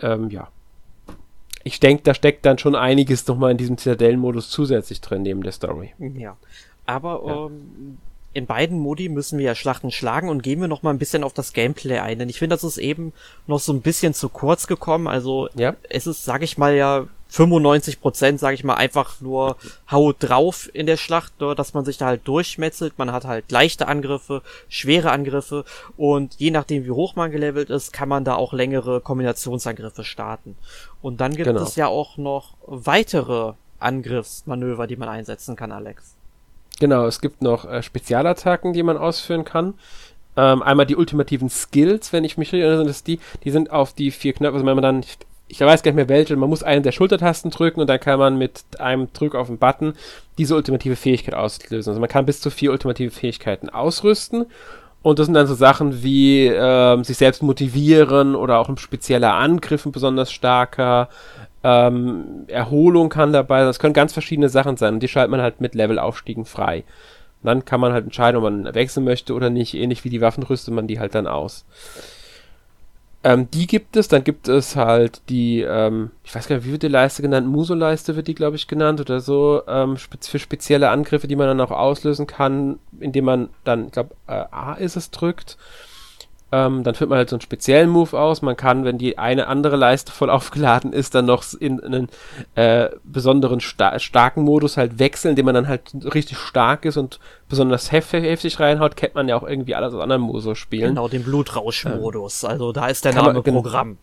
[0.00, 0.48] Ähm, ja.
[1.62, 5.52] Ich denke, da steckt dann schon einiges nochmal in diesem Zitadellen-Modus zusätzlich drin, neben der
[5.52, 5.94] Story.
[5.98, 6.36] Ja.
[6.86, 7.46] Aber ja.
[7.46, 7.98] Ähm,
[8.32, 11.22] in beiden Modi müssen wir ja Schlachten schlagen und gehen wir noch mal ein bisschen
[11.22, 13.12] auf das Gameplay ein, denn ich finde, das ist eben
[13.46, 15.08] noch so ein bisschen zu kurz gekommen.
[15.08, 15.74] Also ja.
[15.88, 19.56] es ist, sag ich mal ja, 95 Prozent, sage ich mal, einfach nur
[19.90, 22.98] Hau drauf in der Schlacht, nur, dass man sich da halt durchmetzelt.
[22.98, 25.64] Man hat halt leichte Angriffe, schwere Angriffe
[25.96, 30.56] und je nachdem, wie hoch man gelevelt ist, kann man da auch längere Kombinationsangriffe starten.
[31.02, 31.62] Und dann gibt genau.
[31.62, 36.14] es ja auch noch weitere Angriffsmanöver, die man einsetzen kann, Alex.
[36.80, 39.74] Genau, es gibt noch äh, Spezialattacken, die man ausführen kann.
[40.36, 43.92] Ähm, einmal die ultimativen Skills, wenn ich mich richtig erinnere, sind die, die sind auf
[43.92, 45.04] die vier Knöpfe, also wenn man dann
[45.50, 48.18] ich weiß gar nicht mehr welche, man muss eine der Schultertasten drücken und dann kann
[48.18, 49.94] man mit einem Drück auf den Button
[50.38, 51.90] diese ultimative Fähigkeit auslösen.
[51.90, 54.46] Also man kann bis zu vier ultimative Fähigkeiten ausrüsten
[55.02, 59.34] und das sind dann so Sachen wie ähm, sich selbst motivieren oder auch ein spezieller
[59.34, 61.08] Angriff, ein besonders starker,
[61.64, 63.66] ähm, Erholung kann dabei sein.
[63.66, 66.84] Das können ganz verschiedene Sachen sein und die schaltet man halt mit Levelaufstiegen frei.
[67.42, 69.74] Und dann kann man halt entscheiden, ob man wechseln möchte oder nicht.
[69.74, 71.64] Ähnlich wie die Waffen rüstet man die halt dann aus.
[73.22, 76.72] Ähm, die gibt es, dann gibt es halt die, ähm, ich weiß gar nicht, wie
[76.72, 77.46] wird die Leiste genannt?
[77.46, 81.60] Muso-Leiste wird die, glaube ich, genannt oder so, ähm, für spezielle Angriffe, die man dann
[81.60, 85.58] auch auslösen kann, indem man dann, ich glaube, äh, A ist es drückt.
[86.52, 88.42] Ähm, dann führt man halt so einen speziellen Move aus.
[88.42, 92.08] Man kann, wenn die eine andere Leiste voll aufgeladen ist, dann noch in einen
[92.56, 97.20] äh, besonderen sta starken Modus halt wechseln, indem man dann halt richtig stark ist und
[97.48, 98.96] besonders hef heftig reinhaut.
[98.96, 100.94] Kennt man ja auch irgendwie alles aus anderen Moso-Spielen.
[100.94, 102.42] Genau, den Blutrausch-Modus.
[102.42, 103.98] Ähm, also da ist der Name man, Programm.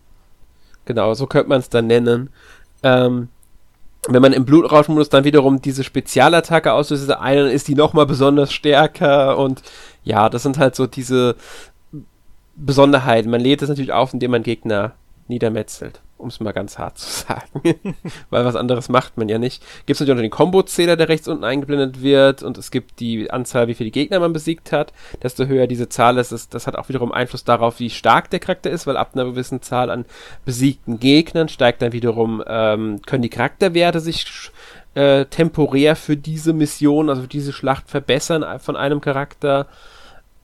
[0.86, 2.29] Genau, so könnte man es dann nennen.
[2.81, 3.27] Ähm,
[4.07, 9.38] wenn man im Blutrauschmodus dann wiederum diese Spezialattacke auslöst, eine ist die nochmal besonders stärker
[9.38, 9.62] und
[10.03, 11.36] ja, das sind halt so diese
[12.57, 13.25] Besonderheit.
[13.25, 14.93] Man lädt es natürlich auf, indem man Gegner
[15.27, 17.95] niedermetzelt, um es mal ganz hart zu sagen.
[18.29, 19.61] Weil was anderes macht man ja nicht.
[19.85, 23.29] Gibt es natürlich auch den Kombo-Zähler, der rechts unten eingeblendet wird und es gibt die
[23.29, 24.93] Anzahl, wie viele Gegner man besiegt hat.
[25.21, 28.39] Desto höher diese Zahl ist, das, das hat auch wiederum Einfluss darauf, wie stark der
[28.39, 30.05] Charakter ist, weil ab einer gewissen Zahl an
[30.45, 34.25] besiegten Gegnern steigt dann wiederum, ähm, können die Charakterwerte sich
[34.95, 39.67] äh, temporär für diese Mission, also für diese Schlacht verbessern von einem Charakter.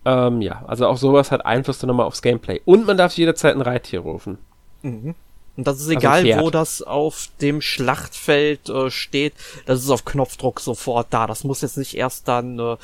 [0.06, 2.62] Ähm, ja, also auch sowas hat Einfluss dann nochmal aufs Gameplay.
[2.66, 4.38] Und man darf jederzeit ein Reittier rufen.
[4.82, 5.16] Mhm.
[5.56, 9.34] Und das ist also egal, also wo das auf dem Schlachtfeld äh, steht,
[9.66, 11.28] das ist auf Knopfdruck sofort da.
[11.28, 12.78] Das muss jetzt nicht erst dann äh,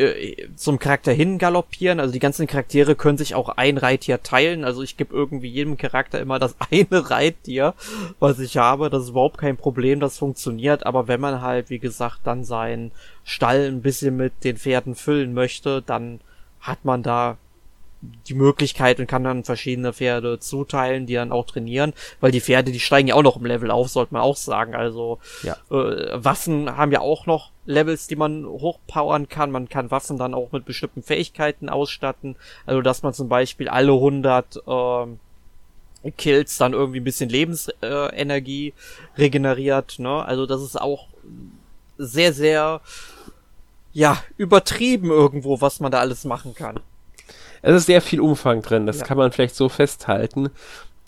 [0.00, 1.98] äh, zum Charakter hin galoppieren.
[1.98, 4.64] Also die ganzen Charaktere können sich auch ein Reittier teilen.
[4.64, 7.74] Also ich gebe irgendwie jedem Charakter immer das eine Reittier,
[8.20, 8.88] was ich habe.
[8.88, 10.86] Das ist überhaupt kein Problem, das funktioniert.
[10.86, 12.92] Aber wenn man halt, wie gesagt, dann seinen
[13.24, 16.20] Stall ein bisschen mit den Pferden füllen möchte, dann
[16.60, 17.38] hat man da
[18.02, 22.72] die Möglichkeit und kann dann verschiedene Pferde zuteilen, die dann auch trainieren, weil die Pferde,
[22.72, 24.74] die steigen ja auch noch im Level auf, sollte man auch sagen.
[24.74, 25.56] Also ja.
[25.70, 29.50] äh, Waffen haben ja auch noch Levels, die man hochpowern kann.
[29.50, 32.36] Man kann Waffen dann auch mit bestimmten Fähigkeiten ausstatten.
[32.64, 39.20] Also dass man zum Beispiel alle 100 äh, Kills dann irgendwie ein bisschen Lebensenergie äh,
[39.20, 39.98] regeneriert.
[39.98, 40.24] Ne?
[40.24, 41.08] Also das ist auch
[41.98, 42.80] sehr, sehr
[43.92, 46.80] ja, übertrieben irgendwo, was man da alles machen kann.
[47.62, 49.06] Es ist sehr viel Umfang drin, das ja.
[49.06, 50.50] kann man vielleicht so festhalten.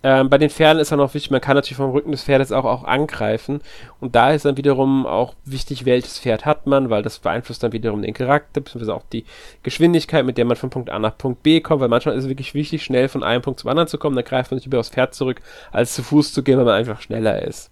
[0.05, 2.51] Ähm, bei den Pferden ist dann auch wichtig, man kann natürlich vom Rücken des Pferdes
[2.51, 3.61] auch, auch angreifen.
[4.01, 7.73] Und da ist dann wiederum auch wichtig, welches Pferd hat man, weil das beeinflusst dann
[7.73, 9.25] wiederum den Charakter, beziehungsweise auch die
[9.63, 12.29] Geschwindigkeit, mit der man von Punkt A nach Punkt B kommt, weil manchmal ist es
[12.29, 14.81] wirklich wichtig, schnell von einem Punkt zum anderen zu kommen, dann greift man sich über
[14.81, 15.41] aufs Pferd zurück,
[15.71, 17.71] als zu Fuß zu gehen, weil man einfach schneller ist.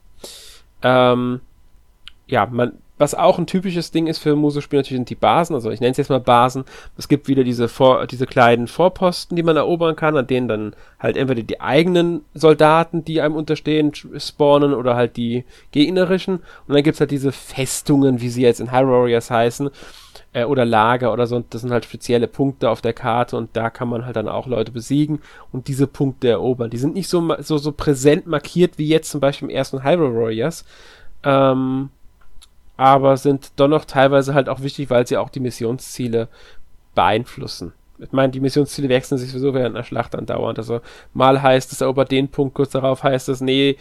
[0.82, 1.40] Ähm,
[2.28, 5.70] ja, man, was auch ein typisches Ding ist für Muso-Spiele natürlich sind die Basen, also
[5.70, 6.64] ich nenne es jetzt mal Basen.
[6.98, 10.76] Es gibt wieder diese, Vor diese kleinen Vorposten, die man erobern kann, an denen dann
[10.98, 16.40] halt entweder die eigenen Soldaten, die einem unterstehen, spawnen oder halt die gegnerischen.
[16.68, 19.70] Und dann gibt's halt diese Festungen, wie sie jetzt in High Warriors heißen,
[20.34, 21.42] äh, oder Lager oder so.
[21.48, 24.46] Das sind halt spezielle Punkte auf der Karte und da kann man halt dann auch
[24.46, 25.20] Leute besiegen
[25.52, 26.68] und diese Punkte erobern.
[26.68, 30.14] Die sind nicht so, so, so präsent markiert wie jetzt zum Beispiel im ersten Hyrule
[30.14, 30.66] Warriors.
[31.24, 31.88] Ähm,
[32.80, 36.28] aber sind dennoch teilweise halt auch wichtig, weil sie auch die Missionsziele
[36.94, 37.74] beeinflussen.
[37.98, 40.58] Ich meine, die Missionsziele wechseln sich sowieso während einer Schlacht andauernd.
[40.58, 40.80] Also
[41.12, 43.76] mal heißt es erobert den Punkt, kurz darauf heißt es, nee,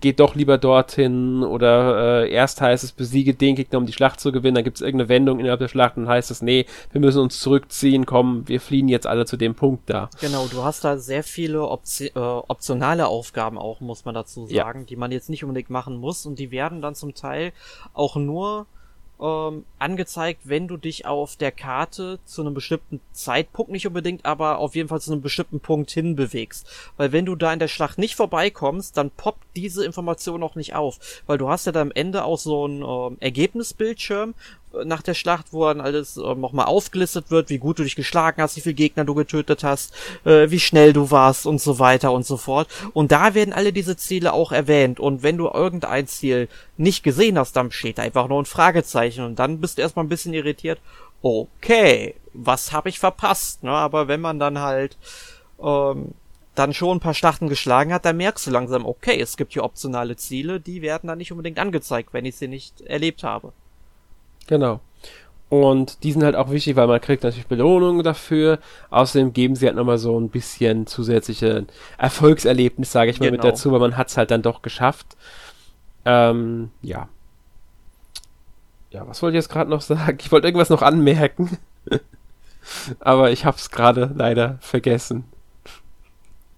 [0.00, 4.20] geht doch lieber dorthin oder äh, erst heißt es, besiege den Gegner, um die Schlacht
[4.20, 7.00] zu gewinnen, dann gibt es irgendeine Wendung innerhalb der Schlacht und heißt es, nee, wir
[7.00, 10.10] müssen uns zurückziehen, komm, wir fliehen jetzt alle zu dem Punkt da.
[10.20, 14.80] Genau, du hast da sehr viele Opti äh, optionale Aufgaben auch, muss man dazu sagen,
[14.80, 14.86] ja.
[14.86, 17.52] die man jetzt nicht unbedingt machen muss und die werden dann zum Teil
[17.92, 18.66] auch nur
[19.20, 24.58] ähm, angezeigt, wenn du dich auf der Karte zu einem bestimmten Zeitpunkt, nicht unbedingt, aber
[24.58, 26.66] auf jeden Fall zu einem bestimmten Punkt hinbewegst.
[26.96, 30.74] Weil wenn du da in der Schlacht nicht vorbeikommst, dann poppt diese Information auch nicht
[30.74, 30.98] auf.
[31.26, 34.34] Weil du hast ja da am Ende auch so ein ähm, Ergebnisbildschirm
[34.84, 38.42] nach der Schlacht, wo dann alles äh, nochmal aufgelistet wird, wie gut du dich geschlagen
[38.42, 42.12] hast, wie viele Gegner du getötet hast, äh, wie schnell du warst und so weiter
[42.12, 42.68] und so fort.
[42.92, 45.00] Und da werden alle diese Ziele auch erwähnt.
[45.00, 49.24] Und wenn du irgendein Ziel nicht gesehen hast, dann steht da einfach nur ein Fragezeichen
[49.24, 50.80] und dann bist du erstmal ein bisschen irritiert.
[51.22, 53.62] Okay, was habe ich verpasst?
[53.62, 53.70] Ne?
[53.70, 54.96] Aber wenn man dann halt
[55.62, 56.14] ähm,
[56.54, 59.64] dann schon ein paar Schlachten geschlagen hat, dann merkst du langsam, okay, es gibt hier
[59.64, 63.52] optionale Ziele, die werden dann nicht unbedingt angezeigt, wenn ich sie nicht erlebt habe.
[64.50, 64.80] Genau.
[65.48, 68.58] Und die sind halt auch wichtig, weil man kriegt natürlich Belohnungen dafür.
[68.90, 71.66] Außerdem geben sie halt nochmal so ein bisschen zusätzliche
[71.98, 73.42] Erfolgserlebnis, sage ich mal, genau.
[73.42, 75.16] mit dazu, weil man hat es halt dann doch geschafft.
[76.04, 77.08] Ähm, ja.
[78.90, 80.18] Ja, was wollte ich jetzt gerade noch sagen?
[80.20, 81.58] Ich wollte irgendwas noch anmerken.
[83.00, 85.24] Aber ich habe es gerade leider vergessen.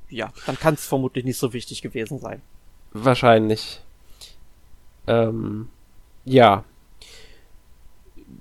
[0.09, 2.43] Ja, dann kann es vermutlich nicht so wichtig gewesen sein.
[2.93, 3.81] Wahrscheinlich.
[5.07, 5.69] Ähm,
[6.25, 6.65] ja.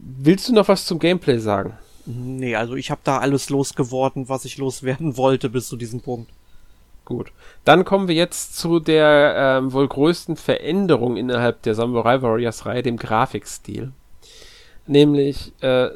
[0.03, 1.77] Willst du noch was zum Gameplay sagen?
[2.05, 6.31] Nee, also ich habe da alles losgeworden, was ich loswerden wollte bis zu diesem Punkt.
[7.05, 7.31] Gut.
[7.65, 12.83] Dann kommen wir jetzt zu der ähm, wohl größten Veränderung innerhalb der Samurai Warriors Reihe,
[12.83, 13.91] dem Grafikstil.
[14.87, 15.89] Nämlich, äh,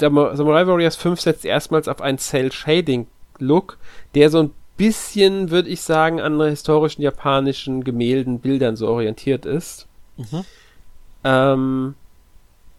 [0.00, 3.06] der Samurai Warriors 5 setzt erstmals auf einen Cell Shading
[3.38, 3.78] Look,
[4.14, 9.86] der so ein bisschen, würde ich sagen, an historischen japanischen Gemälden, Bildern so orientiert ist.
[10.16, 10.44] Mhm.
[11.24, 11.94] Ähm,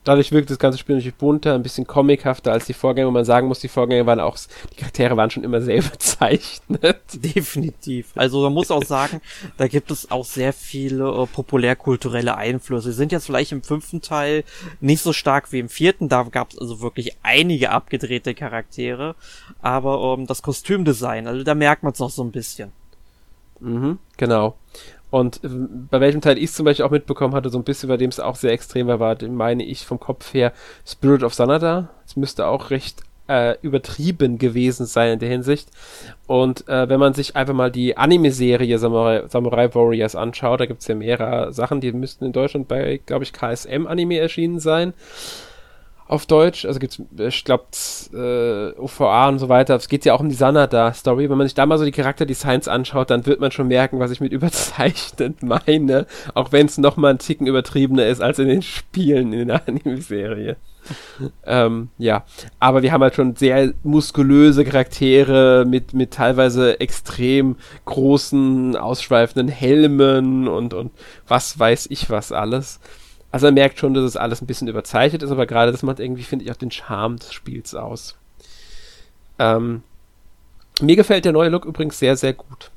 [0.05, 3.25] Dadurch wirkt das ganze Spiel natürlich bunter, ein bisschen comichafter als die Vorgänger, wo man
[3.25, 4.37] sagen muss, die Vorgänger waren auch,
[4.71, 7.01] die Charaktere waren schon immer sehr überzeichnet.
[7.13, 8.11] Definitiv.
[8.15, 9.21] Also man muss auch sagen,
[9.57, 12.91] da gibt es auch sehr viele äh, populärkulturelle Einflüsse.
[12.91, 14.45] Sie sind jetzt vielleicht im fünften Teil
[14.79, 19.15] nicht so stark wie im vierten, da gab es also wirklich einige abgedrehte Charaktere,
[19.61, 22.71] aber ähm, das Kostümdesign, also da merkt man es noch so ein bisschen.
[23.59, 24.55] Mhm, genau.
[25.11, 25.47] Und äh,
[25.89, 28.19] bei welchem Teil ich zum Beispiel auch mitbekommen hatte, so ein bisschen, bei dem es
[28.19, 30.53] auch sehr extrem war, meine ich vom Kopf her,
[30.85, 31.89] Spirit of Sanada.
[32.05, 35.69] Es müsste auch recht äh, übertrieben gewesen sein in der Hinsicht.
[36.27, 40.81] Und äh, wenn man sich einfach mal die Anime-Serie Samurai, Samurai Warriors anschaut, da gibt
[40.81, 44.93] es ja mehrere Sachen, die müssten in Deutschland bei, glaube ich, KSM-Anime erschienen sein
[46.09, 46.65] auf Deutsch.
[46.65, 47.65] Also gibt's, ich glaube,
[48.13, 49.75] äh, OVA und so weiter.
[49.75, 51.29] Es geht ja auch um die Sanada-Story.
[51.29, 54.09] Wenn man sich da mal so die Charakterdesigns anschaut, dann wird man schon merken, was
[54.09, 56.07] ich mit überzeichnet meine.
[56.33, 59.61] Auch wenn es noch mal ein Ticken übertriebener ist als in den Spielen in der
[59.67, 60.57] Anime-Serie.
[61.45, 62.23] ähm, ja,
[62.59, 70.47] aber wir haben halt schon sehr muskulöse Charaktere mit, mit teilweise extrem großen, ausschweifenden Helmen
[70.47, 70.91] und, und
[71.27, 72.79] was weiß ich was alles.
[73.31, 75.99] Also man merkt schon, dass es alles ein bisschen überzeichnet ist, aber gerade das macht
[75.99, 78.17] irgendwie, finde ich, auch den Charme des Spiels aus.
[79.37, 79.83] Ähm,
[80.81, 82.71] mir gefällt der neue Look übrigens sehr, sehr gut.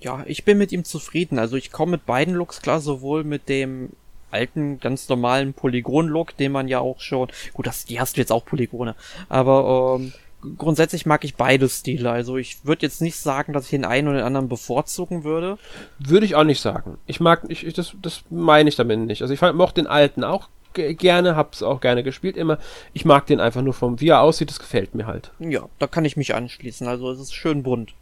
[0.00, 1.38] Ja, ich bin mit ihm zufrieden.
[1.38, 3.90] Also ich komme mit beiden Looks klar, sowohl mit dem
[4.30, 8.32] alten, ganz normalen Polygon-Look, den man ja auch schon, gut, das, die hast du jetzt
[8.32, 8.94] auch Polygone,
[9.28, 10.12] aber ähm,
[10.56, 12.10] grundsätzlich mag ich beide Stile.
[12.10, 15.58] Also ich würde jetzt nicht sagen, dass ich den einen oder den anderen bevorzugen würde.
[15.98, 16.98] Würde ich auch nicht sagen.
[17.06, 19.22] Ich mag, ich, ich das, das meine ich damit nicht.
[19.22, 22.58] Also ich mochte den alten auch gerne, hab's auch gerne gespielt immer.
[22.92, 25.32] Ich mag den einfach nur vom, wie er aussieht, das gefällt mir halt.
[25.38, 26.86] Ja, da kann ich mich anschließen.
[26.86, 27.94] Also es ist schön bunt.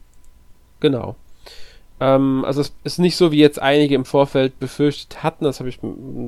[0.80, 1.16] Genau.
[2.00, 5.68] Ähm, also es ist nicht so, wie jetzt einige im Vorfeld befürchtet hatten, das habe
[5.68, 5.80] ich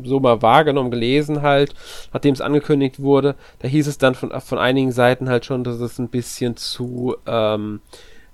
[0.05, 1.75] so mal wahrgenommen, gelesen halt,
[2.13, 3.37] nachdem es angekündigt wurde.
[3.61, 7.17] Da hieß es dann von, von einigen Seiten halt schon, dass es ein bisschen zu
[7.27, 7.81] ähm,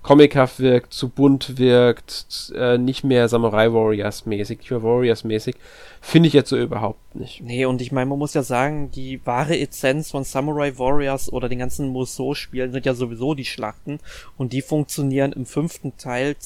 [0.07, 5.55] comichaft wirkt, zu bunt wirkt, äh, nicht mehr Samurai Warriors mäßig, nicht mehr Warriors mäßig.
[5.99, 7.41] Finde ich jetzt so überhaupt nicht.
[7.41, 11.49] Nee, und ich meine, man muss ja sagen, die wahre Essenz von Samurai Warriors oder
[11.49, 13.99] den ganzen Musou-Spielen sind ja sowieso die Schlachten
[14.37, 16.37] und die funktionieren im fünften Teil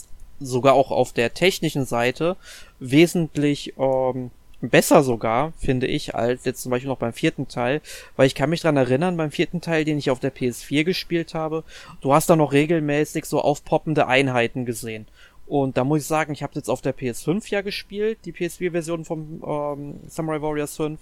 [0.42, 2.36] sogar auch auf der technischen Seite
[2.80, 4.32] wesentlich ähm,
[4.62, 7.82] besser sogar, finde ich, als jetzt zum Beispiel noch beim vierten Teil,
[8.16, 11.34] weil ich kann mich dran erinnern, beim vierten Teil, den ich auf der PS4 gespielt
[11.34, 11.64] habe,
[12.02, 15.08] du hast da noch regelmäßig so aufpoppende Einheiten gesehen.
[15.48, 19.04] Und da muss ich sagen, ich habe jetzt auf der PS5 ja gespielt, die PS4-Version
[19.04, 21.00] vom ähm, Samurai Warriors 5.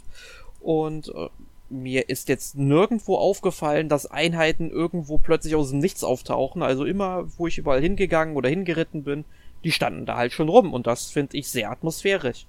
[0.61, 1.29] Und äh,
[1.69, 6.63] mir ist jetzt nirgendwo aufgefallen, dass Einheiten irgendwo plötzlich aus dem Nichts auftauchen.
[6.63, 9.25] Also immer, wo ich überall hingegangen oder hingeritten bin,
[9.63, 12.45] die standen da halt schon rum und das finde ich sehr atmosphärisch.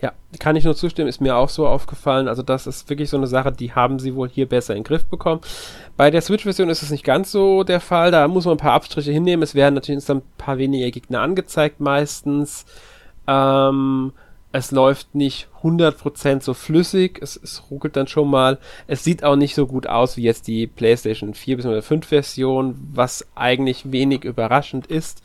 [0.00, 2.28] Ja, kann ich nur zustimmen, ist mir auch so aufgefallen.
[2.28, 4.86] Also das ist wirklich so eine Sache, die haben sie wohl hier besser in den
[4.86, 5.40] Griff bekommen.
[5.96, 8.10] Bei der Switch-Version ist es nicht ganz so der Fall.
[8.10, 9.42] Da muss man ein paar Abstriche hinnehmen.
[9.42, 12.66] Es werden natürlich ein paar weniger Gegner angezeigt meistens.
[13.26, 14.12] Ähm,
[14.54, 18.60] es läuft nicht 100% so flüssig, es, es ruckelt dann schon mal.
[18.86, 21.82] Es sieht auch nicht so gut aus wie jetzt die PlayStation 4 bzw.
[21.82, 25.22] 5 Version, was eigentlich wenig überraschend ist.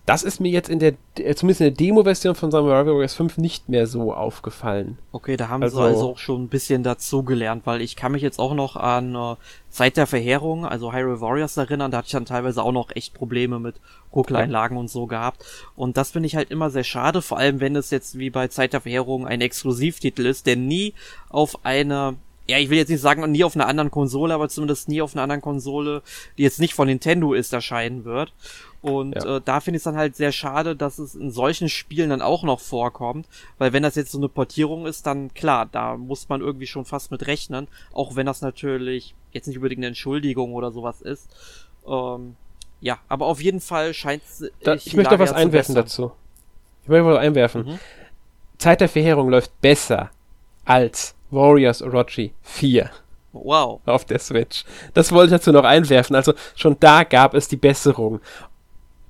[0.06, 3.38] Das ist mir jetzt in der, äh, zumindest in der Demo-Version von Samurai Warriors 5
[3.38, 4.98] nicht mehr so aufgefallen.
[5.10, 8.12] Okay, da haben also, sie also auch schon ein bisschen dazu gelernt, weil ich kann
[8.12, 9.34] mich jetzt auch noch an äh,
[9.68, 13.14] Zeit der Verheerung, also Hyrule Warriors erinnern, da hatte ich dann teilweise auch noch echt
[13.14, 13.80] Probleme mit
[14.14, 14.80] Ruckeleinlagen ja.
[14.80, 15.44] und so gehabt.
[15.74, 18.46] Und das finde ich halt immer sehr schade, vor allem wenn es jetzt wie bei
[18.46, 20.94] Zeit der Verheerung ein Exklusivtitel ist, der nie
[21.30, 22.16] auf eine
[22.48, 25.14] ja, ich will jetzt nicht sagen, nie auf einer anderen Konsole, aber zumindest nie auf
[25.14, 26.02] einer anderen Konsole,
[26.38, 28.32] die jetzt nicht von Nintendo ist, erscheinen wird.
[28.82, 29.36] Und ja.
[29.36, 32.22] äh, da finde ich es dann halt sehr schade, dass es in solchen Spielen dann
[32.22, 33.26] auch noch vorkommt,
[33.58, 36.84] weil wenn das jetzt so eine Portierung ist, dann klar, da muss man irgendwie schon
[36.84, 41.28] fast mit rechnen, auch wenn das natürlich jetzt nicht unbedingt eine Entschuldigung oder sowas ist.
[41.86, 42.36] Ähm,
[42.80, 44.50] ja, aber auf jeden Fall scheint es.
[44.84, 46.12] Ich möchte was einwerfen dazu.
[46.82, 47.64] Ich möchte was einwerfen.
[47.64, 47.78] Mhm.
[48.58, 50.10] Zeit der Verheerung läuft besser
[50.64, 52.90] als Warriors Orochi 4.
[53.32, 53.80] Wow.
[53.84, 54.64] Auf der Switch.
[54.94, 56.16] Das wollte ich dazu noch einwerfen.
[56.16, 58.20] Also schon da gab es die Besserung.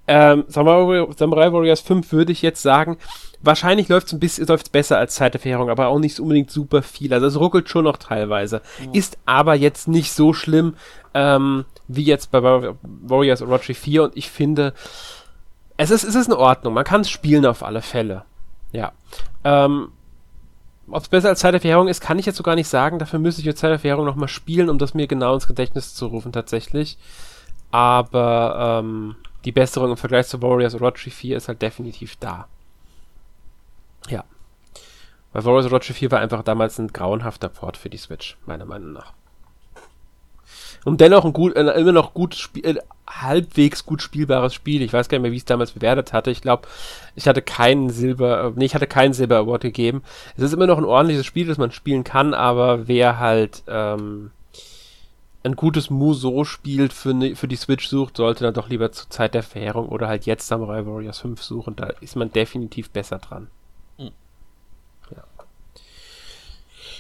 [0.09, 2.97] Ähm, Samurai, Samurai Warriors 5 würde ich jetzt sagen,
[3.41, 6.51] wahrscheinlich läuft es ein bisschen läuft's besser als Zeit der Verheerung, aber auch nicht unbedingt
[6.51, 7.13] super viel.
[7.13, 8.63] Also es ruckelt schon noch teilweise.
[8.85, 8.91] Ja.
[8.93, 10.75] Ist aber jetzt nicht so schlimm
[11.15, 14.75] ähm, wie jetzt bei Warriors Orochi 4 und ich finde,
[15.77, 16.75] es ist, es ist in Ordnung.
[16.75, 18.25] Man kann es spielen auf alle Fälle.
[18.73, 18.93] Ja.
[19.45, 19.89] Ähm,
[20.89, 22.99] ob es besser als Zeit der Verheerung ist, kann ich jetzt so gar nicht sagen.
[22.99, 25.95] Dafür müsste ich jetzt Zeit der Verheerung nochmal spielen, um das mir genau ins Gedächtnis
[25.95, 26.97] zu rufen, tatsächlich.
[27.73, 29.17] Aber ähm,
[29.47, 32.49] die Besserung im Vergleich zu Warriors Orochi 4 ist halt definitiv da.
[34.09, 34.25] Ja.
[35.33, 38.93] Weil Warriors Orochi 4 war einfach damals ein grauenhafter Port für die Switch, meiner Meinung
[38.93, 39.13] nach.
[40.85, 42.75] Und dennoch ein gut, äh, immer noch gut, äh,
[43.09, 44.83] halbwegs gut spielbares Spiel.
[44.83, 46.33] Ich weiß gar nicht mehr, wie ich es damals bewertet hatte.
[46.33, 46.67] Ich glaube,
[47.15, 50.03] ich hatte keinen Silber, äh, nee, ich hatte keinen Silber Award gegeben.
[50.37, 54.33] Es ist immer noch ein ordentliches Spiel, das man spielen kann, aber wer halt, ähm,
[55.47, 59.09] ein gutes Muso spielt für, ne, für die Switch sucht, sollte dann doch lieber zur
[59.09, 61.77] Zeit der Verheerung oder halt jetzt Samurai Warriors 5 suchen.
[61.77, 63.49] Da ist man definitiv besser dran.
[63.97, 64.11] Mhm.
[65.11, 65.25] Ja.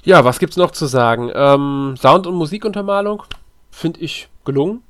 [0.05, 1.31] ja, was gibt's noch zu sagen?
[1.35, 3.25] Ähm, Sound- und Musikuntermalung
[3.71, 4.83] finde ich gelungen.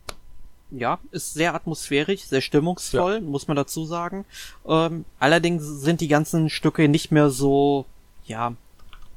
[0.70, 3.20] Ja, ist sehr atmosphärisch, sehr stimmungsvoll, ja.
[3.20, 4.24] muss man dazu sagen.
[4.66, 7.86] Ähm, allerdings sind die ganzen Stücke nicht mehr so,
[8.26, 8.54] ja,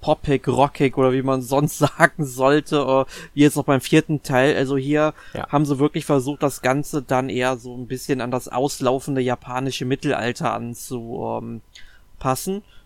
[0.01, 4.55] poppig, rockig oder wie man sonst sagen sollte, äh, wie jetzt noch beim vierten Teil.
[4.55, 5.47] Also hier ja.
[5.49, 9.85] haben sie wirklich versucht, das Ganze dann eher so ein bisschen an das auslaufende japanische
[9.85, 11.61] Mittelalter anzupassen.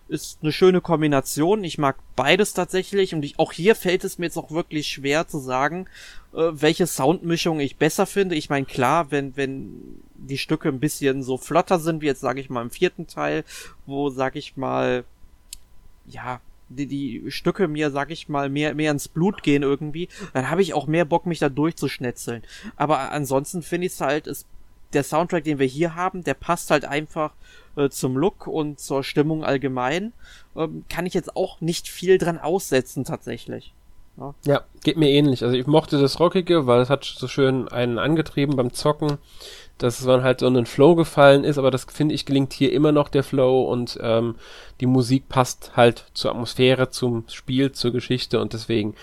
[0.06, 1.64] Ist eine schöne Kombination.
[1.64, 5.26] Ich mag beides tatsächlich und ich, auch hier fällt es mir jetzt auch wirklich schwer
[5.26, 5.86] zu sagen,
[6.34, 8.34] äh, welche Soundmischung ich besser finde.
[8.34, 12.40] Ich meine, klar, wenn, wenn die Stücke ein bisschen so flotter sind, wie jetzt sage
[12.40, 13.44] ich mal im vierten Teil,
[13.86, 15.04] wo sag ich mal,
[16.06, 20.50] ja, die, die Stücke mir, sag ich mal, mehr, mehr ins Blut gehen irgendwie, dann
[20.50, 22.42] habe ich auch mehr Bock, mich da durchzuschnetzeln.
[22.76, 24.46] Aber ansonsten finde ich es halt, ist
[24.92, 27.32] der Soundtrack, den wir hier haben, der passt halt einfach
[27.76, 30.12] äh, zum Look und zur Stimmung allgemein.
[30.56, 33.72] Ähm, kann ich jetzt auch nicht viel dran aussetzen tatsächlich.
[34.16, 34.34] Ja.
[34.44, 35.42] ja, geht mir ähnlich.
[35.42, 39.18] Also ich mochte das Rockige, weil es hat so schön einen angetrieben beim Zocken
[39.78, 42.92] dass man halt so in Flow gefallen ist, aber das finde ich gelingt hier immer
[42.92, 44.36] noch der Flow und ähm,
[44.80, 48.94] die Musik passt halt zur Atmosphäre, zum Spiel, zur Geschichte und deswegen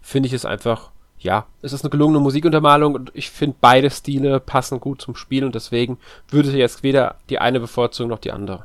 [0.00, 4.38] finde ich es einfach, ja, es ist eine gelungene Musikuntermalung und ich finde beide Stile
[4.38, 8.32] passen gut zum Spiel und deswegen würde ich jetzt weder die eine bevorzugen noch die
[8.32, 8.64] andere.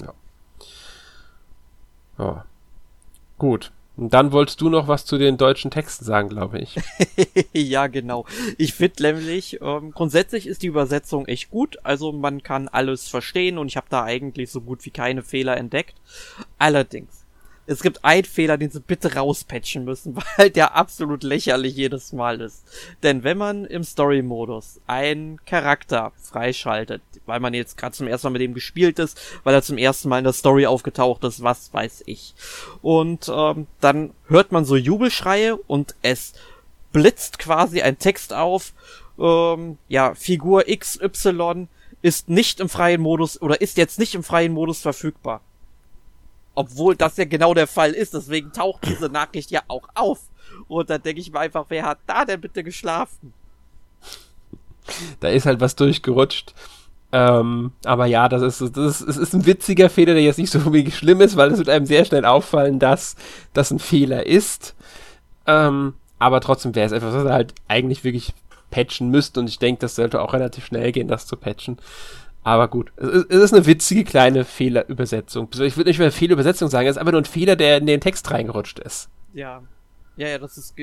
[0.00, 0.12] Ja.
[2.18, 2.44] Ja.
[3.38, 3.70] Gut.
[4.00, 6.76] Und dann wolltest du noch was zu den deutschen Texten sagen, glaube ich.
[7.52, 8.24] ja, genau.
[8.56, 11.76] Ich finde nämlich, ähm, grundsätzlich ist die Übersetzung echt gut.
[11.82, 15.58] Also man kann alles verstehen und ich habe da eigentlich so gut wie keine Fehler
[15.58, 15.96] entdeckt.
[16.56, 17.19] Allerdings
[17.70, 22.40] es gibt einen Fehler, den sie bitte rauspatchen müssen, weil der absolut lächerlich jedes Mal
[22.40, 22.64] ist.
[23.04, 28.32] Denn wenn man im Story-Modus einen Charakter freischaltet, weil man jetzt gerade zum ersten Mal
[28.32, 31.72] mit dem gespielt ist, weil er zum ersten Mal in der Story aufgetaucht ist, was
[31.72, 32.34] weiß ich.
[32.82, 36.32] Und ähm, dann hört man so Jubelschreie und es
[36.92, 38.72] blitzt quasi ein Text auf,
[39.16, 41.68] ähm, ja, Figur XY
[42.02, 45.40] ist nicht im freien Modus oder ist jetzt nicht im freien Modus verfügbar.
[46.60, 50.20] Obwohl das ja genau der Fall ist, deswegen taucht diese Nachricht ja auch auf.
[50.68, 53.32] Und dann denke ich mir einfach, wer hat da denn bitte geschlafen?
[55.20, 56.54] Da ist halt was durchgerutscht.
[57.12, 60.52] Ähm, aber ja, das ist, das, ist, das ist ein witziger Fehler, der jetzt nicht
[60.52, 63.16] so wirklich schlimm ist, weil es wird einem sehr schnell auffallen, dass
[63.54, 64.74] das ein Fehler ist.
[65.46, 68.34] Ähm, aber trotzdem wäre es etwas, was er halt eigentlich wirklich
[68.70, 71.78] patchen müsste und ich denke, das sollte auch relativ schnell gehen, das zu patchen.
[72.42, 75.48] Aber gut, es ist, eine witzige kleine Fehlerübersetzung.
[75.60, 78.00] Ich würde nicht mehr Fehlerübersetzung sagen, es ist einfach nur ein Fehler, der in den
[78.00, 79.10] Text reingerutscht ist.
[79.34, 79.62] Ja.
[80.20, 80.74] Ja, ja, das ist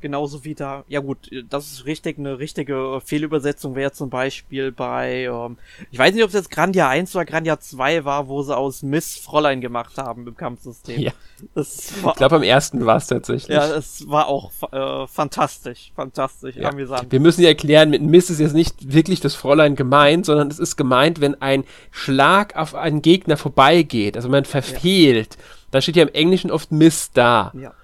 [0.00, 5.24] genauso wie da, ja gut, das ist richtig, eine richtige Fehlübersetzung wäre zum Beispiel bei,
[5.24, 5.58] ähm,
[5.90, 8.84] ich weiß nicht, ob es jetzt Grandia 1 oder Grandia 2 war, wo sie aus
[8.84, 11.00] Miss Fräulein gemacht haben im Kampfsystem.
[11.00, 11.10] Ja.
[11.56, 13.48] Das war, ich glaube, am ersten war es tatsächlich.
[13.48, 16.68] Ja, es war auch äh, fantastisch, fantastisch, ja.
[16.68, 17.10] amüsant.
[17.10, 20.60] Wir müssen ja erklären, mit Miss ist jetzt nicht wirklich das Fräulein gemeint, sondern es
[20.60, 25.34] ist gemeint, wenn ein Schlag auf einen Gegner vorbeigeht, also man verfehlt.
[25.34, 25.44] Ja.
[25.72, 27.52] Da steht ja im Englischen oft Miss da.
[27.58, 27.74] Ja.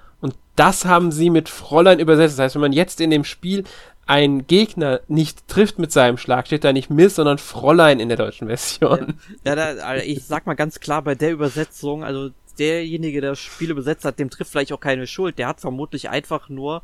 [0.60, 2.38] Das haben sie mit Fräulein übersetzt.
[2.38, 3.64] Das heißt, wenn man jetzt in dem Spiel
[4.06, 8.18] einen Gegner nicht trifft mit seinem Schlag, steht da nicht Miss, sondern Fräulein in der
[8.18, 9.14] deutschen Version.
[9.42, 13.30] Ja, ja da, also ich sag mal ganz klar, bei der Übersetzung, also derjenige, der
[13.30, 15.38] das Spiel übersetzt hat, dem trifft vielleicht auch keine Schuld.
[15.38, 16.82] Der hat vermutlich einfach nur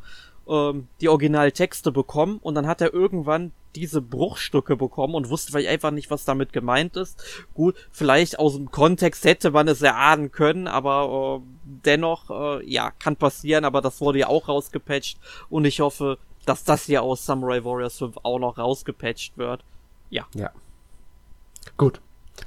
[0.48, 5.68] ähm, die Originaltexte bekommen und dann hat er irgendwann diese Bruchstücke bekommen und wusste vielleicht
[5.68, 7.22] einfach nicht, was damit gemeint ist.
[7.54, 11.46] Gut, vielleicht aus dem Kontext hätte man es erahnen können, aber äh,
[11.84, 15.18] dennoch, äh, ja, kann passieren, aber das wurde ja auch rausgepatcht
[15.48, 19.64] und ich hoffe, dass das hier aus Samurai Warriors 5 auch noch rausgepatcht wird.
[20.10, 20.26] Ja.
[20.34, 20.50] Ja.
[21.76, 22.00] Gut.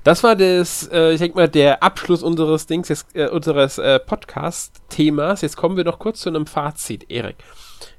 [0.04, 4.00] Das war das, äh, ich denke mal, der Abschluss unseres Dings, jetzt, äh, unseres äh,
[4.00, 5.42] Podcast-Themas.
[5.42, 7.38] Jetzt kommen wir noch kurz zu einem Fazit, Erik.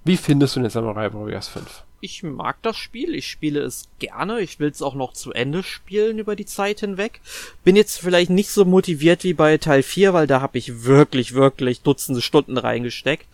[0.05, 1.85] Wie findest du den Samurai Warriors 5?
[2.03, 5.63] Ich mag das Spiel, ich spiele es gerne, ich will es auch noch zu Ende
[5.63, 7.21] spielen über die Zeit hinweg.
[7.63, 11.35] Bin jetzt vielleicht nicht so motiviert wie bei Teil 4, weil da habe ich wirklich,
[11.35, 13.27] wirklich Dutzende Stunden reingesteckt.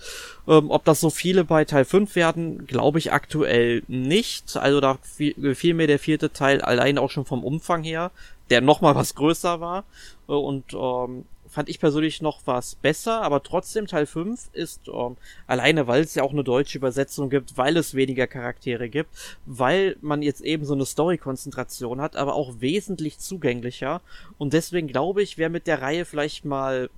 [0.48, 4.56] Ähm, ob das so viele bei Teil 5 werden, glaube ich aktuell nicht.
[4.56, 8.10] Also da gefiel mir der vierte Teil allein auch schon vom Umfang her,
[8.50, 9.84] der nochmal was größer war.
[10.28, 15.16] Äh, und ähm, fand ich persönlich noch was besser, aber trotzdem Teil 5 ist ähm,
[15.46, 19.10] alleine, weil es ja auch eine deutsche Übersetzung gibt, weil es weniger Charaktere gibt,
[19.46, 24.00] weil man jetzt eben so eine Story-Konzentration hat, aber auch wesentlich zugänglicher.
[24.38, 26.90] Und deswegen glaube ich, wer mit der Reihe vielleicht mal,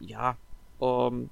[0.00, 0.36] ja,
[0.80, 1.30] ähm,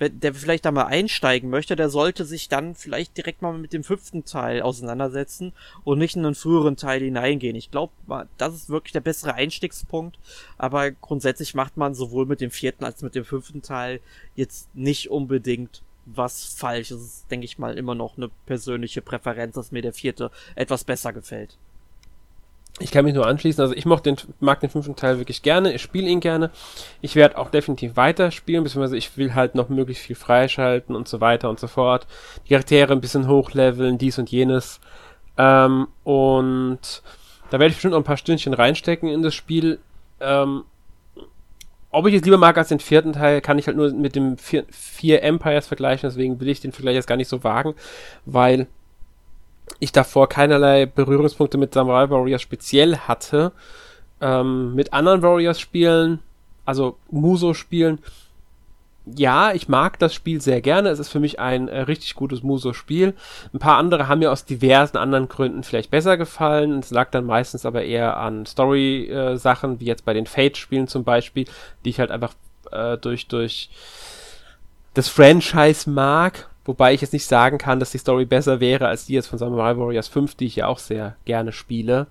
[0.00, 3.82] der vielleicht da mal einsteigen möchte, der sollte sich dann vielleicht direkt mal mit dem
[3.82, 5.52] fünften Teil auseinandersetzen
[5.84, 7.56] und nicht in einen früheren Teil hineingehen.
[7.56, 7.92] Ich glaube,
[8.36, 10.18] das ist wirklich der bessere Einstiegspunkt,
[10.56, 14.00] aber grundsätzlich macht man sowohl mit dem vierten als mit dem fünften Teil
[14.36, 16.88] jetzt nicht unbedingt was falsch.
[16.88, 20.84] Das ist, denke ich mal, immer noch eine persönliche Präferenz, dass mir der vierte etwas
[20.84, 21.58] besser gefällt
[22.80, 23.60] ich kann mich nur anschließen.
[23.60, 25.72] Also ich mag den, mag den fünften Teil wirklich gerne.
[25.72, 26.50] Ich spiele ihn gerne.
[27.00, 31.08] Ich werde auch definitiv weiter spielen, beziehungsweise ich will halt noch möglichst viel freischalten und
[31.08, 32.06] so weiter und so fort.
[32.44, 34.80] Die Charaktere ein bisschen hochleveln, dies und jenes.
[35.36, 37.02] Ähm, und
[37.50, 39.78] da werde ich bestimmt noch ein paar Stündchen reinstecken in das Spiel.
[40.20, 40.64] Ähm,
[41.90, 44.36] ob ich es lieber mag als den vierten Teil, kann ich halt nur mit dem
[44.36, 46.08] vier, vier Empires vergleichen.
[46.08, 47.74] Deswegen will ich den Vergleich jetzt gar nicht so wagen,
[48.26, 48.66] weil
[49.78, 53.52] ich davor keinerlei Berührungspunkte mit Samurai Warriors speziell hatte.
[54.20, 56.20] Ähm, mit anderen Warriors-Spielen,
[56.64, 58.00] also Muso-Spielen,
[59.16, 60.90] ja, ich mag das Spiel sehr gerne.
[60.90, 63.14] Es ist für mich ein äh, richtig gutes Muso-Spiel.
[63.52, 66.80] Ein paar andere haben mir aus diversen anderen Gründen vielleicht besser gefallen.
[66.80, 71.04] Es lag dann meistens aber eher an Story-Sachen, äh, wie jetzt bei den Fate-Spielen zum
[71.04, 71.46] Beispiel,
[71.84, 72.34] die ich halt einfach
[72.70, 73.70] äh, durch, durch
[74.94, 79.06] das Franchise mag Wobei ich jetzt nicht sagen kann, dass die Story besser wäre als
[79.06, 82.08] die jetzt von Samurai Warriors 5, die ich ja auch sehr gerne spiele.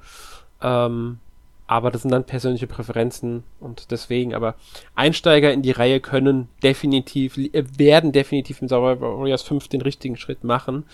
[0.63, 1.19] Ähm,
[1.67, 4.55] aber das sind dann persönliche Präferenzen und deswegen, aber
[4.95, 10.17] Einsteiger in die Reihe können definitiv, äh, werden definitiv mit Samurai Warriors 5 den richtigen
[10.17, 10.85] Schritt machen,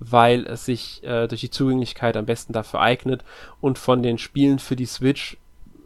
[0.00, 3.22] weil es sich äh, durch die Zugänglichkeit am besten dafür eignet
[3.60, 5.36] und von den Spielen für die Switch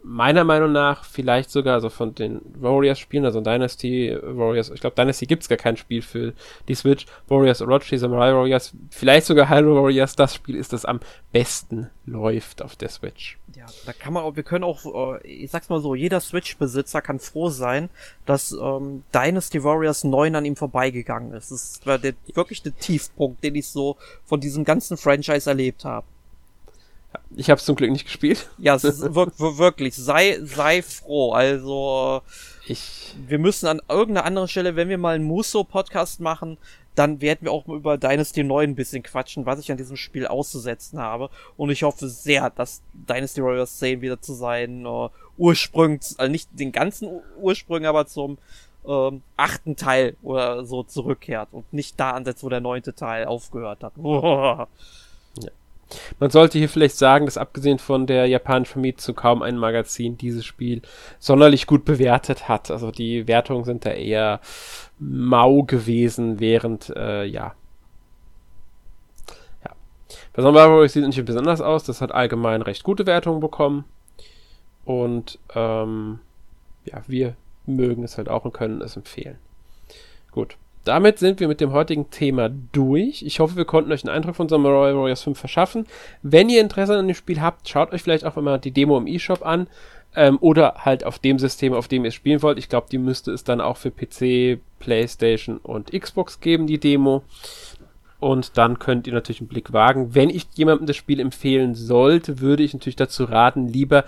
[0.07, 5.25] meiner Meinung nach vielleicht sogar, also von den Warriors-Spielen, also Dynasty Warriors, ich glaube Dynasty
[5.25, 6.33] gibt es gar kein Spiel für
[6.69, 11.01] die Switch, Warriors Orochi, Samurai Warriors, vielleicht sogar Hyrule Warriors, das Spiel ist, das am
[11.33, 13.37] besten läuft auf der Switch.
[13.55, 17.01] Ja, da kann man auch, wir können auch, äh, ich sag's mal so, jeder Switch-Besitzer
[17.01, 17.89] kann froh sein,
[18.25, 21.51] dass ähm, Dynasty Warriors 9 an ihm vorbeigegangen ist.
[21.51, 26.07] Das war der, wirklich der Tiefpunkt, den ich so von diesem ganzen Franchise erlebt habe.
[27.35, 28.49] Ich habe es zum Glück nicht gespielt.
[28.57, 31.33] Ja, es ist wirklich, sei, sei froh.
[31.33, 32.21] Also,
[32.67, 33.15] ich.
[33.27, 36.57] Wir müssen an irgendeiner anderen Stelle, wenn wir mal einen Muso-Podcast machen,
[36.97, 39.97] dann werden wir auch mal über Dynasty 9 ein bisschen quatschen, was ich an diesem
[39.97, 41.29] Spiel auszusetzen habe.
[41.55, 46.49] Und ich hoffe sehr, dass Dynasty Warriors 10 wieder zu seinen äh, Ursprüngen, also nicht
[46.53, 48.39] den ganzen Ursprüngen, aber zum
[48.87, 53.83] ähm, achten Teil oder so zurückkehrt und nicht da ansetzt, wo der neunte Teil aufgehört
[53.83, 53.93] hat.
[56.19, 60.45] Man sollte hier vielleicht sagen, dass abgesehen von der japanischen zu kaum ein Magazin dieses
[60.45, 60.81] Spiel
[61.19, 62.71] sonderlich gut bewertet hat.
[62.71, 64.41] Also die Wertungen sind da eher
[64.99, 67.55] mau gewesen, während, äh, ja.
[69.63, 69.71] Ja.
[70.33, 71.83] Bei Sonderbar sieht nicht besonders aus.
[71.83, 73.85] Das hat allgemein recht gute Wertungen bekommen.
[74.85, 76.19] Und, ähm,
[76.85, 77.35] ja, wir
[77.65, 79.37] mögen es halt auch und können es empfehlen.
[80.31, 80.57] Gut.
[80.87, 83.21] Damit sind wir mit dem heutigen Thema durch.
[83.21, 85.85] Ich hoffe, wir konnten euch einen Eindruck von Samurai Warriors 5 verschaffen.
[86.21, 89.05] Wenn ihr Interesse an dem Spiel habt, schaut euch vielleicht auch mal die Demo im
[89.05, 89.67] eShop an.
[90.15, 92.57] Ähm, oder halt auf dem System, auf dem ihr spielen wollt.
[92.57, 97.23] Ich glaube, die müsste es dann auch für PC, PlayStation und Xbox geben, die Demo.
[98.19, 100.15] Und dann könnt ihr natürlich einen Blick wagen.
[100.15, 104.05] Wenn ich jemandem das Spiel empfehlen sollte, würde ich natürlich dazu raten, lieber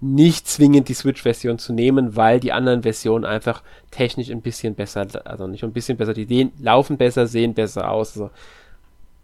[0.00, 5.06] nicht zwingend die Switch-Version zu nehmen, weil die anderen Versionen einfach technisch ein bisschen besser,
[5.24, 8.18] also nicht ein bisschen besser, die sehen, laufen besser, sehen besser aus.
[8.18, 8.30] Also,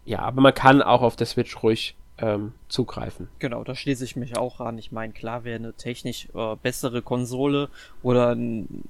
[0.05, 3.27] ja, aber man kann auch auf der Switch ruhig ähm, zugreifen.
[3.39, 4.77] Genau, da schließe ich mich auch an.
[4.77, 7.69] Ich meine, klar, wer eine technisch äh, bessere Konsole
[8.01, 8.87] oder einen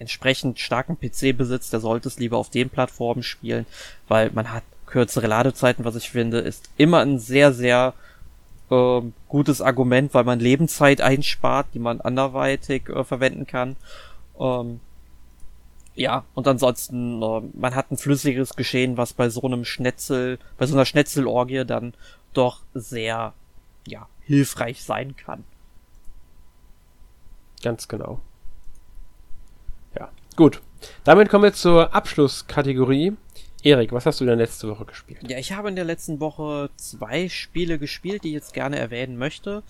[0.00, 3.66] entsprechend starken PC besitzt, der sollte es lieber auf den Plattformen spielen,
[4.08, 7.94] weil man hat kürzere Ladezeiten, was ich finde, ist immer ein sehr, sehr
[8.70, 13.76] äh, gutes Argument, weil man Lebenszeit einspart, die man anderweitig äh, verwenden kann.
[14.38, 14.80] Ähm,
[15.94, 20.66] ja, und ansonsten, äh, man hat ein flüssiges Geschehen, was bei so einem Schnetzel, bei
[20.66, 21.94] so einer Schnetzelorgie dann
[22.32, 23.32] doch sehr,
[23.86, 25.44] ja, hilfreich sein kann.
[27.62, 28.20] Ganz genau.
[29.98, 30.60] Ja, gut.
[31.02, 33.16] Damit kommen wir zur Abschlusskategorie.
[33.62, 35.28] Erik, was hast du denn letzte Woche gespielt?
[35.28, 39.16] Ja, ich habe in der letzten Woche zwei Spiele gespielt, die ich jetzt gerne erwähnen
[39.16, 39.62] möchte.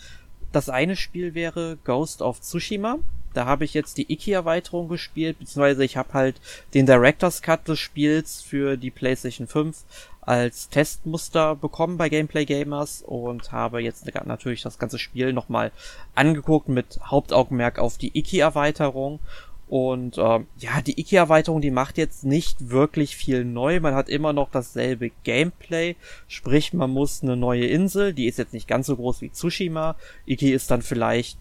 [0.53, 2.99] Das eine Spiel wäre Ghost of Tsushima.
[3.35, 6.41] Da habe ich jetzt die Iki-Erweiterung gespielt, beziehungsweise ich habe halt
[6.75, 9.85] den Director's Cut des Spiels für die PlayStation 5
[10.29, 15.73] als Testmuster bekommen bei Gameplay Gamers und habe jetzt natürlich das ganze Spiel nochmal
[16.15, 19.21] angeguckt mit Hauptaugenmerk auf die Iki-Erweiterung
[19.69, 23.81] und ähm, ja, die Iki-Erweiterung, die macht jetzt nicht wirklich viel neu.
[23.81, 25.97] Man hat immer noch dasselbe Gameplay.
[26.27, 29.97] Sprich, man muss eine neue Insel, die ist jetzt nicht ganz so groß wie Tsushima.
[30.27, 31.39] Iki ist dann vielleicht,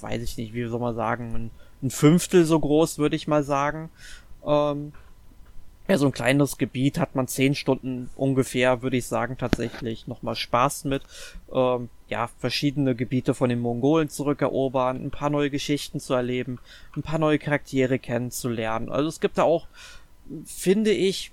[0.00, 1.50] weiß ich nicht, wie soll man sagen, ein,
[1.82, 3.90] ein Fünftel so groß, würde ich mal sagen.
[4.46, 4.92] Ähm,
[5.88, 10.34] ja, so ein kleines Gebiet hat man zehn Stunden ungefähr, würde ich sagen, tatsächlich nochmal
[10.34, 11.02] Spaß mit.
[11.52, 16.58] Ähm, ja, verschiedene Gebiete von den Mongolen zurückerobern, ein paar neue Geschichten zu erleben,
[16.96, 18.90] ein paar neue Charaktere kennenzulernen.
[18.90, 19.66] Also es gibt da auch,
[20.44, 21.32] finde ich,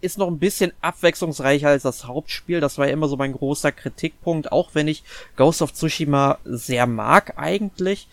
[0.00, 2.60] ist noch ein bisschen abwechslungsreicher als das Hauptspiel.
[2.60, 5.02] Das war ja immer so mein großer Kritikpunkt, auch wenn ich
[5.36, 8.06] Ghost of Tsushima sehr mag eigentlich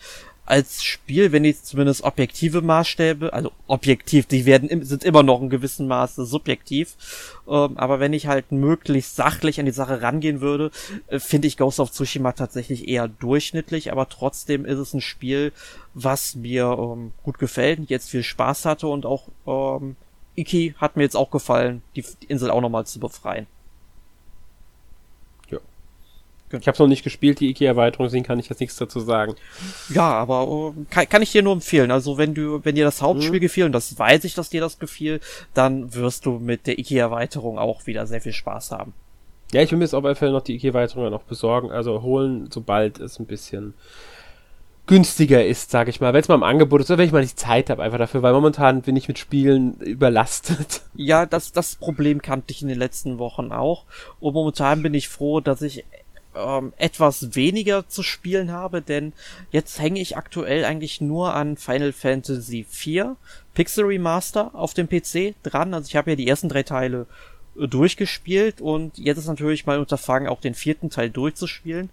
[0.46, 5.50] als Spiel, wenn ich zumindest objektive Maßstäbe, also objektiv, die werden sind immer noch in
[5.50, 6.94] gewissem Maße subjektiv,
[7.48, 10.70] ähm, aber wenn ich halt möglichst sachlich an die Sache rangehen würde,
[11.08, 15.52] äh, finde ich Ghost of Tsushima tatsächlich eher durchschnittlich, aber trotzdem ist es ein Spiel,
[15.94, 19.96] was mir ähm, gut gefällt, jetzt viel Spaß hatte und auch ähm,
[20.36, 23.46] Iki hat mir jetzt auch gefallen, die Insel auch nochmal zu befreien.
[26.48, 26.60] Genau.
[26.60, 29.34] Ich habe noch nicht gespielt, die IKEA-Erweiterung, deswegen kann ich jetzt nichts dazu sagen.
[29.88, 31.90] Ja, aber uh, kann, kann ich dir nur empfehlen.
[31.90, 33.40] Also wenn du, wenn dir das Hauptspiel mhm.
[33.40, 35.20] gefiel, und das weiß ich, dass dir das gefiel,
[35.54, 38.92] dann wirst du mit der IKEA-Erweiterung auch wieder sehr viel Spaß haben.
[39.52, 42.48] Ja, ich will mir jetzt auf jeden Fall noch die IKEA-Erweiterung noch besorgen, also holen,
[42.52, 43.74] sobald es ein bisschen
[44.86, 47.20] günstiger ist, sage ich mal, wenn es mal im Angebot ist oder wenn ich mal
[47.20, 50.82] nicht Zeit habe einfach dafür, weil momentan bin ich mit Spielen überlastet.
[50.94, 53.84] Ja, das, das Problem kannte ich in den letzten Wochen auch
[54.20, 55.84] und momentan bin ich froh, dass ich
[56.36, 59.12] ähm, etwas weniger zu spielen habe, denn
[59.50, 63.16] jetzt hänge ich aktuell eigentlich nur an Final Fantasy IV
[63.54, 65.72] Pixel Remaster auf dem PC dran.
[65.72, 67.06] Also ich habe ja die ersten drei Teile
[67.58, 71.90] äh, durchgespielt und jetzt ist natürlich mein Unterfangen, auch den vierten Teil durchzuspielen,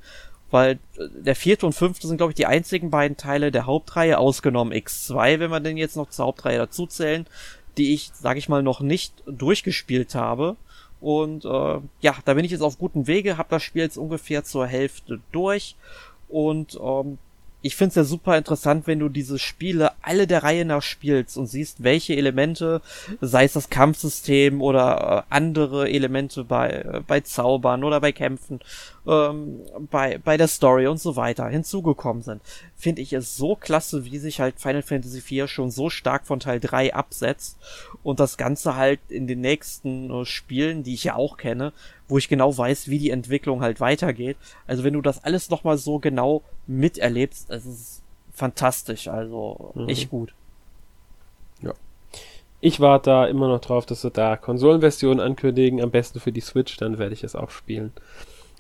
[0.52, 4.18] weil äh, der vierte und fünfte sind, glaube ich, die einzigen beiden Teile der Hauptreihe,
[4.18, 7.26] ausgenommen X2, wenn wir den jetzt noch zur Hauptreihe dazuzählen,
[7.78, 10.58] die ich, sage ich mal, noch nicht durchgespielt habe.
[11.04, 14.46] Und äh, ja, da bin ich jetzt auf gutem Wege, habe das Spiel jetzt ungefähr
[14.46, 15.76] zur Hälfte durch.
[16.30, 17.18] Und ähm,
[17.62, 21.38] ich finde es ja super interessant, wenn du diese Spiele alle der Reihe nach spielst
[21.38, 22.82] und siehst, welche Elemente,
[23.20, 28.62] sei es das Kampfsystem oder äh, andere Elemente bei, äh, bei Zaubern oder bei Kämpfen,
[29.06, 32.42] ähm, bei, bei der Story und so weiter hinzugekommen sind.
[32.76, 36.40] Finde ich es so klasse, wie sich halt Final Fantasy IV schon so stark von
[36.40, 37.58] Teil 3 absetzt
[38.04, 41.74] und das Ganze halt in den nächsten äh, Spielen, die ich ja auch kenne,
[42.08, 44.38] wo ich genau weiß, wie die Entwicklung halt weitergeht.
[44.68, 49.90] Also wenn du das alles nochmal so genau miterlebst, es ist fantastisch, also mhm.
[49.90, 50.34] echt gut.
[51.62, 51.74] Ja.
[52.62, 56.42] Ich warte da immer noch drauf, dass sie da Konsolenversionen ankündigen, am besten für die
[56.42, 57.92] Switch, dann werde ich es auch spielen.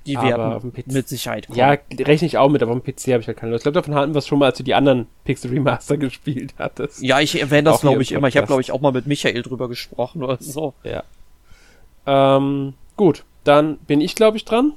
[0.05, 1.57] Die werden mit Sicherheit kommen.
[1.57, 3.61] Ja, rechne ich auch mit, aber auf dem PC habe ich halt keine Lust.
[3.61, 6.53] Ich glaube, davon hatten wir es schon mal, als du die anderen Pixel Remaster gespielt
[6.57, 7.01] hattest.
[7.01, 8.27] Ja, ich erwähne das, glaube ich, immer.
[8.27, 10.73] Ich habe, glaube ich, auch mal mit Michael drüber gesprochen oder so.
[10.83, 11.03] Ja.
[12.05, 14.73] Ähm, gut, dann bin ich, glaube ich, dran.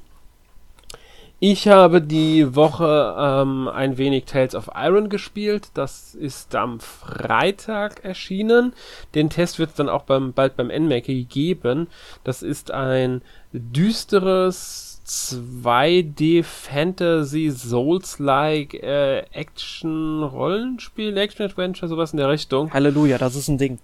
[1.39, 5.69] Ich habe die Woche ähm, ein wenig Tales of Iron gespielt.
[5.75, 8.73] Das ist am Freitag erschienen.
[9.15, 11.89] Den Test wird es dann auch beim, bald beim NMAC geben.
[12.25, 13.21] Das ist ein
[13.53, 22.73] düsteres 2D Fantasy Souls-like äh, Action Rollenspiel, Action Adventure, sowas in der Richtung.
[22.73, 23.79] Halleluja, das ist ein Ding.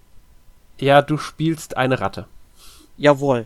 [0.79, 2.27] Ja, du spielst eine Ratte.
[2.97, 3.45] Jawohl.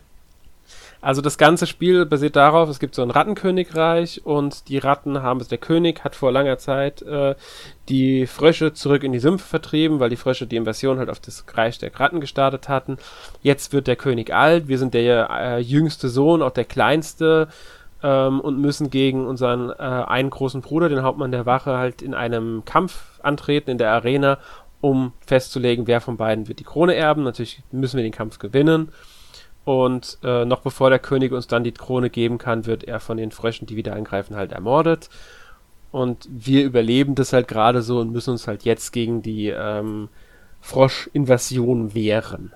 [1.08, 5.40] Also das ganze Spiel basiert darauf, es gibt so ein Rattenkönigreich und die Ratten haben,
[5.40, 7.36] also der König hat vor langer Zeit äh,
[7.88, 11.46] die Frösche zurück in die Sümpfe vertrieben, weil die Frösche die Invasion halt auf das
[11.54, 12.98] Reich der Ratten gestartet hatten.
[13.42, 17.48] Jetzt wird der König alt, wir sind der äh, jüngste Sohn, auch der kleinste
[18.04, 22.16] ähm, und müssen gegen unseren äh, einen großen Bruder, den Hauptmann der Wache, halt in
[22.16, 24.40] einem Kampf antreten in der Arena,
[24.82, 27.24] um festzulegen, wer von beiden wird die Krone erben.
[27.24, 28.92] Natürlich müssen wir den Kampf gewinnen.
[29.68, 33.18] Und äh, noch bevor der König uns dann die Krone geben kann, wird er von
[33.18, 35.10] den Fröschen, die wieder angreifen, halt ermordet.
[35.92, 40.08] Und wir überleben das halt gerade so und müssen uns halt jetzt gegen die ähm,
[40.62, 42.54] Frosch-Invasion wehren.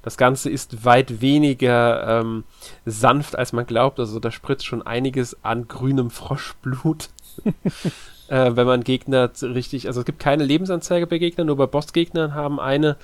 [0.00, 2.44] Das Ganze ist weit weniger ähm,
[2.86, 4.00] sanft, als man glaubt.
[4.00, 7.10] Also da spritzt schon einiges an grünem Froschblut.
[8.28, 12.32] äh, wenn man Gegner richtig, also es gibt keine Lebensanzeige bei Gegnern, nur bei Bossgegnern
[12.32, 12.96] haben eine.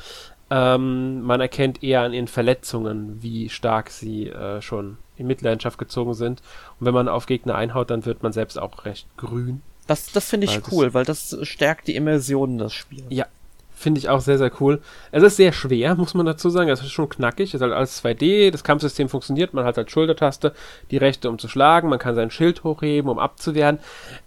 [0.54, 6.12] Ähm, man erkennt eher an ihren Verletzungen, wie stark sie äh, schon in Mitleidenschaft gezogen
[6.12, 6.42] sind.
[6.78, 9.62] Und wenn man auf Gegner einhaut, dann wird man selbst auch recht grün.
[9.86, 13.02] Das, das finde ich weil cool, weil das stärkt die Immersion das Spiel.
[13.08, 13.26] Ja,
[13.72, 14.82] finde ich auch sehr, sehr cool.
[15.10, 16.68] Es ist sehr schwer, muss man dazu sagen.
[16.68, 17.48] Es ist schon knackig.
[17.48, 18.50] Es ist halt alles 2D.
[18.50, 19.54] Das Kampfsystem funktioniert.
[19.54, 20.52] Man hat halt Schultertaste,
[20.90, 21.88] die rechte, um zu schlagen.
[21.88, 23.78] Man kann sein Schild hochheben, um abzuwehren.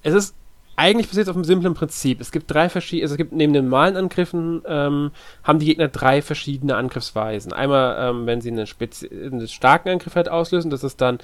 [0.02, 0.36] Es ist
[0.76, 2.20] eigentlich basiert es auf einem simplen Prinzip.
[2.20, 5.12] Es gibt drei verschiedene, also es gibt neben den normalen Angriffen, ähm,
[5.44, 7.54] haben die Gegner drei verschiedene Angriffsweisen.
[7.54, 8.68] Einmal, ähm, wenn sie einen,
[9.12, 11.20] einen starken Angriff halt auslösen, das ist dann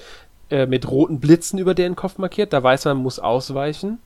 [0.50, 3.98] äh, mit roten Blitzen über den Kopf markiert, da weiß man, man muss ausweichen.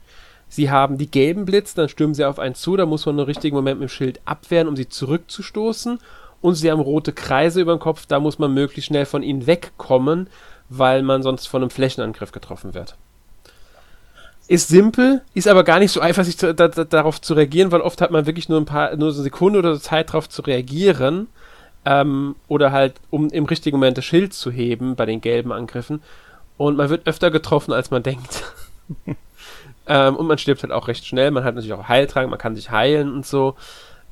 [0.49, 3.25] Sie haben die gelben Blitze, dann stürmen sie auf einen zu, da muss man im
[3.25, 5.99] richtigen Moment mit dem Schild abwehren, um sie zurückzustoßen.
[6.41, 9.47] Und sie haben rote Kreise über dem Kopf, da muss man möglichst schnell von ihnen
[9.47, 10.29] wegkommen,
[10.69, 12.97] weil man sonst von einem Flächenangriff getroffen wird
[14.49, 17.73] ist simpel, ist aber gar nicht so einfach, sich zu, da, da, darauf zu reagieren,
[17.73, 20.11] weil oft hat man wirklich nur ein paar, nur so eine Sekunde oder so Zeit
[20.11, 21.29] darauf zu reagieren.
[21.85, 26.03] Ähm, oder halt, um im richtigen Moment das Schild zu heben bei den gelben Angriffen.
[26.57, 28.45] Und man wird öfter getroffen, als man denkt.
[29.87, 31.31] ähm, und man stirbt halt auch recht schnell.
[31.31, 33.55] Man hat natürlich auch Heiltrank, man kann sich heilen und so.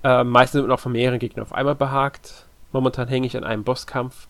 [0.04, 2.44] Ähm, meistens wird man auch von mehreren Gegnern auf einmal behagt.
[2.72, 4.26] Momentan hänge ich an einem Bosskampf,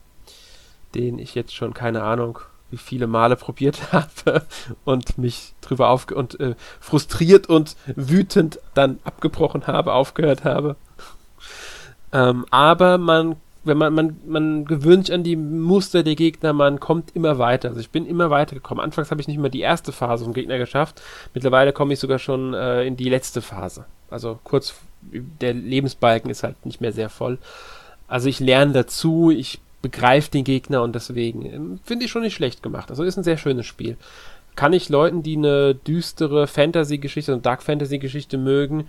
[0.95, 2.39] den ich jetzt schon, keine Ahnung,
[2.75, 4.43] wie viele Male probiert habe
[4.85, 10.75] und mich drüber aufge und äh, frustriert und wütend dann abgebrochen habe, aufgehört habe.
[12.13, 16.81] Ähm, aber man, wenn man, man, man gewöhnt sich an die Muster der Gegner, man
[16.81, 17.69] kommt immer weiter.
[17.69, 18.81] Also ich bin immer weiter gekommen.
[18.81, 21.01] Anfangs habe ich nicht mehr die erste Phase vom Gegner geschafft.
[21.33, 23.85] Mittlerweile komme ich sogar schon äh, in die letzte Phase.
[24.11, 27.39] Also kurz, der Lebensbalken ist halt nicht mehr sehr voll.
[28.09, 32.35] Also ich lerne dazu, ich begreift den Gegner und deswegen ähm, finde ich schon nicht
[32.35, 32.89] schlecht gemacht.
[32.89, 33.99] Also ist ein sehr schönes Spiel.
[34.57, 38.89] Kann ich Leuten, die eine düstere Fantasy-Geschichte und Dark Fantasy-Geschichte mögen,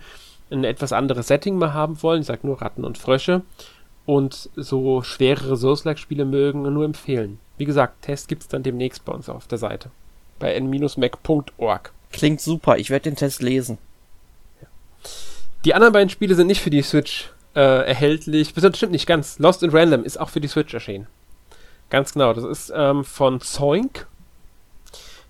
[0.50, 3.42] ein etwas anderes Setting mal haben wollen, ich sag nur Ratten und Frösche,
[4.06, 7.40] und so schwerere Souls-like-Spiele mögen, nur empfehlen.
[7.58, 9.90] Wie gesagt, Test gibt es dann demnächst bei uns auf der Seite.
[10.38, 11.92] Bei n-mac.org.
[12.10, 13.76] Klingt super, ich werde den Test lesen.
[15.66, 18.52] Die anderen beiden Spiele sind nicht für die Switch äh, erhältlich.
[18.56, 19.38] Stimmt nicht ganz.
[19.40, 21.08] Lost in Random ist auch für die Switch erschienen.
[21.90, 22.32] Ganz genau.
[22.32, 24.06] Das ist ähm, von Zoink.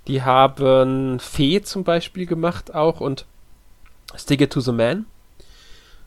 [0.08, 3.24] Die haben Fee zum Beispiel gemacht auch und
[4.16, 5.06] Stick It to the Man.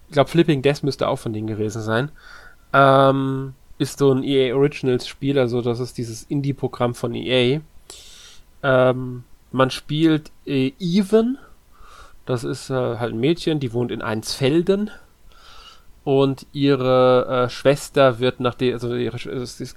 [0.07, 2.11] Ich glaube, Flipping Death müsste auch von denen gewesen sein.
[2.73, 7.61] Ähm, ist so ein EA Originals Spiel, also das ist dieses Indie-Programm von EA.
[8.63, 11.37] Ähm, man spielt äh, Even,
[12.25, 14.91] Das ist äh, halt ein Mädchen, die wohnt in Einsfelden.
[16.03, 19.17] Und ihre äh, Schwester wird nach der, also ihre,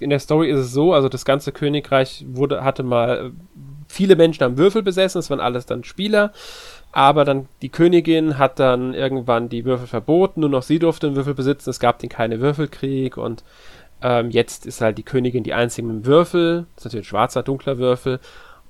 [0.00, 3.30] in der Story ist es so, also das ganze Königreich wurde, hatte mal, äh,
[3.88, 6.32] viele Menschen haben Würfel besessen, das waren alles dann Spieler.
[6.92, 11.16] Aber dann die Königin hat dann irgendwann die Würfel verboten, nur noch sie durfte einen
[11.16, 13.44] Würfel besitzen, es gab den keine Würfelkrieg und
[14.02, 17.08] ähm, jetzt ist halt die Königin die einzige mit dem Würfel, das ist natürlich ein
[17.08, 18.20] schwarzer, dunkler Würfel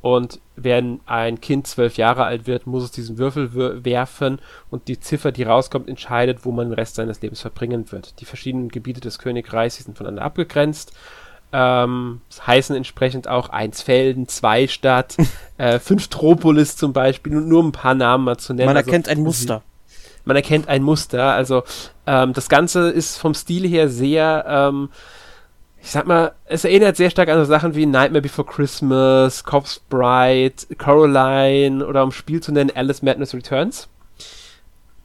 [0.02, 4.98] und wenn ein Kind zwölf Jahre alt wird, muss es diesen Würfel werfen und die
[4.98, 8.20] Ziffer, die rauskommt, entscheidet, wo man den Rest seines Lebens verbringen wird.
[8.20, 10.92] Die verschiedenen Gebiete des Königreichs sind voneinander abgegrenzt.
[11.52, 15.16] Ähm, heißen entsprechend auch Einsfelden, Zweistadt,
[15.58, 18.66] äh, fünf Tropolis zum Beispiel, nur ein paar Namen mal zu nennen.
[18.66, 19.62] Man also erkennt also, ein Muster.
[20.24, 21.32] Man erkennt ein Muster.
[21.32, 21.62] Also
[22.06, 24.88] ähm, das Ganze ist vom Stil her sehr ähm,
[25.82, 29.80] ich sag mal, es erinnert sehr stark an so Sachen wie Nightmare Before Christmas, Corpse
[29.90, 33.88] Bride, Coraline oder um Spiel zu nennen, Alice Madness Returns.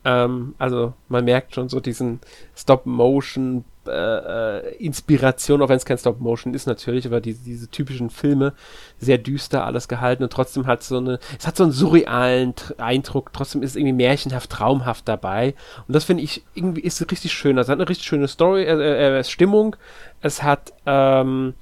[0.05, 2.19] Ähm, also man merkt schon so diesen
[2.55, 8.09] Stop-Motion äh, äh, Inspiration, auch wenn es kein Stop-Motion ist natürlich, aber die, diese typischen
[8.09, 8.53] Filme,
[8.99, 13.31] sehr düster alles gehalten und trotzdem hat so eine, es hat so einen surrealen Eindruck,
[13.33, 15.53] trotzdem ist es irgendwie märchenhaft, traumhaft dabei
[15.87, 19.19] und das finde ich irgendwie ist richtig schön, also hat eine richtig schöne Story, äh,
[19.19, 19.75] äh, Stimmung,
[20.21, 21.53] es hat ähm,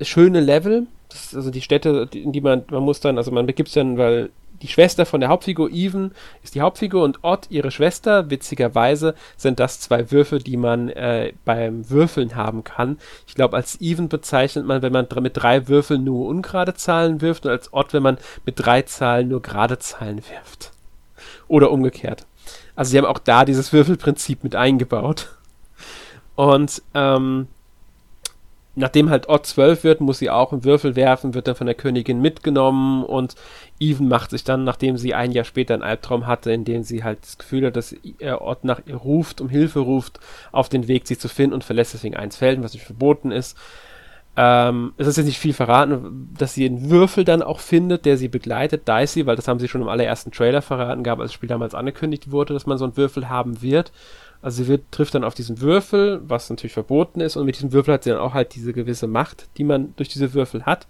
[0.00, 3.68] schöne Level, das, also die Städte, in die man, man muss dann, also man begibt
[3.68, 4.30] sich dann, weil
[4.62, 8.30] die Schwester von der Hauptfigur, Even, ist die Hauptfigur und Odd, ihre Schwester.
[8.30, 12.98] Witzigerweise sind das zwei Würfel, die man äh, beim Würfeln haben kann.
[13.26, 17.46] Ich glaube, als Even bezeichnet man, wenn man mit drei Würfeln nur ungerade Zahlen wirft
[17.46, 20.72] und als Odd, wenn man mit drei Zahlen nur gerade Zahlen wirft.
[21.46, 22.26] Oder umgekehrt.
[22.74, 25.28] Also sie haben auch da dieses Würfelprinzip mit eingebaut.
[26.36, 27.48] Und ähm,
[28.78, 31.74] nachdem halt Odd 12 wird, muss sie auch einen Würfel werfen, wird dann von der
[31.74, 33.34] Königin mitgenommen und
[33.80, 37.04] Even macht sich dann, nachdem sie ein Jahr später einen Albtraum hatte, in dem sie
[37.04, 40.20] halt das Gefühl hat, dass er Odd nach ihr ruft, um Hilfe ruft,
[40.52, 43.56] auf den Weg, sie zu finden und verlässt deswegen eins Felden, was nicht verboten ist.
[44.36, 48.16] Ähm, es ist jetzt nicht viel verraten, dass sie einen Würfel dann auch findet, der
[48.16, 51.34] sie begleitet, Dicey, weil das haben sie schon im allerersten Trailer verraten gab, als das
[51.34, 53.90] Spiel damals angekündigt wurde, dass man so einen Würfel haben wird.
[54.40, 57.72] Also sie wird, trifft dann auf diesen Würfel, was natürlich verboten ist, und mit diesem
[57.72, 60.86] Würfel hat sie dann auch halt diese gewisse Macht, die man durch diese Würfel hat.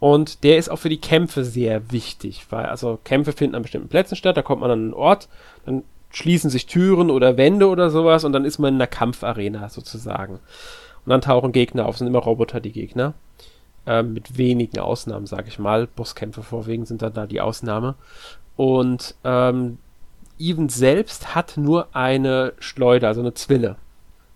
[0.00, 3.88] Und der ist auch für die Kämpfe sehr wichtig, weil also Kämpfe finden an bestimmten
[3.88, 5.28] Plätzen statt, da kommt man an einen Ort,
[5.66, 9.68] dann schließen sich Türen oder Wände oder sowas und dann ist man in einer Kampfarena
[9.68, 10.34] sozusagen.
[10.34, 13.14] Und dann tauchen Gegner auf, sind immer Roboter die Gegner.
[13.86, 15.86] Ähm, mit wenigen Ausnahmen, sage ich mal.
[15.86, 17.94] Bosskämpfe vorwiegend sind dann da die Ausnahme.
[18.56, 19.78] Und ähm,
[20.38, 23.76] Even selbst hat nur eine Schleuder, also eine Zwille,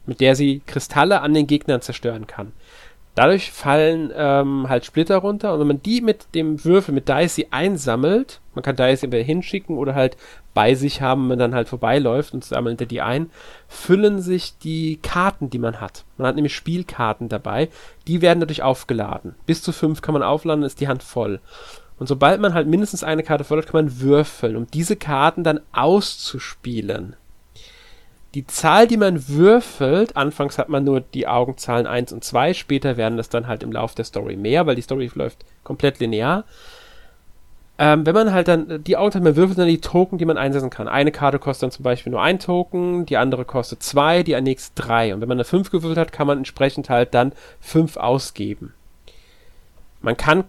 [0.06, 2.52] mit der sie Kristalle an den Gegnern zerstören kann.
[3.14, 7.48] Dadurch fallen ähm, halt Splitter runter und wenn man die mit dem Würfel, mit Dicey
[7.50, 10.16] einsammelt, man kann Dicey entweder hinschicken oder halt
[10.54, 13.30] bei sich haben, wenn man dann halt vorbeiläuft und sammelt er die ein,
[13.68, 16.04] füllen sich die Karten, die man hat.
[16.16, 17.68] Man hat nämlich Spielkarten dabei,
[18.06, 19.34] die werden dadurch aufgeladen.
[19.44, 21.40] Bis zu fünf kann man aufladen, ist die Hand voll.
[21.98, 25.60] Und sobald man halt mindestens eine Karte hat, kann man würfeln, um diese Karten dann
[25.72, 27.16] auszuspielen.
[28.34, 32.96] Die Zahl, die man würfelt, anfangs hat man nur die Augenzahlen 1 und 2, später
[32.96, 36.44] werden das dann halt im Laufe der Story mehr, weil die Story läuft komplett linear.
[37.78, 40.70] Ähm, wenn man halt dann die Augenzahlen, man würfelt dann die Token, die man einsetzen
[40.70, 40.88] kann.
[40.88, 44.80] Eine Karte kostet dann zum Beispiel nur ein Token, die andere kostet zwei, die nächste
[44.80, 45.14] drei.
[45.14, 48.72] Und wenn man eine 5 gewürfelt hat, kann man entsprechend halt dann 5 ausgeben.
[50.00, 50.44] Man kann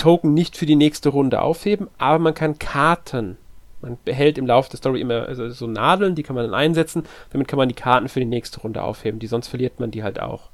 [0.00, 3.36] Token nicht für die nächste Runde aufheben, aber man kann Karten.
[3.82, 7.04] Man behält im Laufe der Story immer also so Nadeln, die kann man dann einsetzen.
[7.30, 10.02] Damit kann man die Karten für die nächste Runde aufheben, die sonst verliert man die
[10.02, 10.50] halt auch.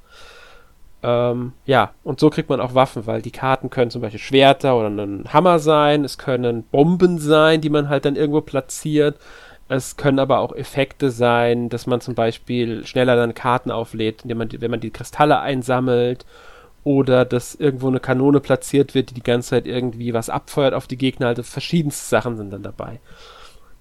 [1.03, 4.77] Ähm, ja, und so kriegt man auch Waffen, weil die Karten können zum Beispiel Schwerter
[4.77, 9.17] oder ein Hammer sein, es können Bomben sein, die man halt dann irgendwo platziert.
[9.69, 14.39] Es können aber auch Effekte sein, dass man zum Beispiel schneller dann Karten auflädt, indem
[14.39, 16.25] man, wenn man die Kristalle einsammelt
[16.87, 20.87] oder dass irgendwo eine Kanone platziert wird, die die ganze Zeit irgendwie was abfeuert auf
[20.87, 21.27] die Gegner.
[21.27, 23.01] Also verschiedenste Sachen sind dann dabei.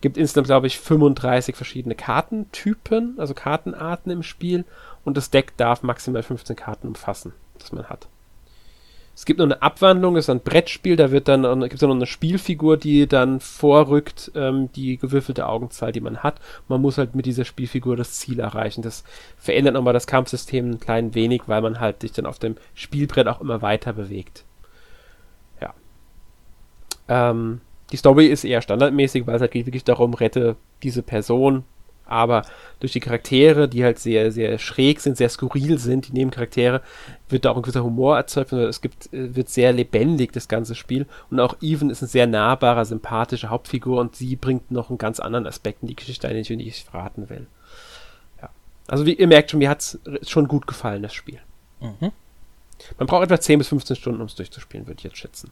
[0.01, 4.65] Gibt insgesamt, glaube ich, 35 verschiedene Kartentypen, also Kartenarten im Spiel.
[5.05, 8.09] Und das Deck darf maximal 15 Karten umfassen, das man hat.
[9.17, 11.91] Es gibt noch eine Abwandlung, das ist ein Brettspiel, da wird dann, gibt es noch
[11.91, 16.39] eine Spielfigur, die dann vorrückt, ähm, die gewürfelte Augenzahl, die man hat.
[16.69, 18.83] Man muss halt mit dieser Spielfigur das Ziel erreichen.
[18.83, 19.05] Das
[19.39, 23.27] verändert nochmal das Kampfsystem ein klein wenig, weil man halt sich dann auf dem Spielbrett
[23.27, 24.45] auch immer weiter bewegt.
[25.63, 25.73] Ja.
[27.09, 27.63] Ähm,
[27.93, 31.65] die Story ist eher standardmäßig, weil es halt geht wirklich darum, rette diese Person,
[32.07, 32.43] Aber
[32.79, 36.83] durch die Charaktere, die halt sehr, sehr schräg sind, sehr skurril sind, die Nebencharaktere,
[37.29, 38.53] wird da auch ein gewisser Humor erzeugt.
[38.53, 41.07] Es gibt, äh, wird sehr lebendig, das ganze Spiel.
[41.31, 45.19] Und auch Even ist eine sehr nahbare, sympathische Hauptfigur und sie bringt noch einen ganz
[45.21, 47.47] anderen Aspekt in die Geschichte, den ich nicht verraten will.
[48.41, 48.51] Ja.
[48.87, 51.41] Also wie ihr merkt schon, mir hat es schon gut gefallen, das Spiel.
[51.81, 52.13] Mhm.
[52.99, 55.51] Man braucht etwa 10 bis 15 Stunden, um es durchzuspielen, würde ich jetzt schätzen.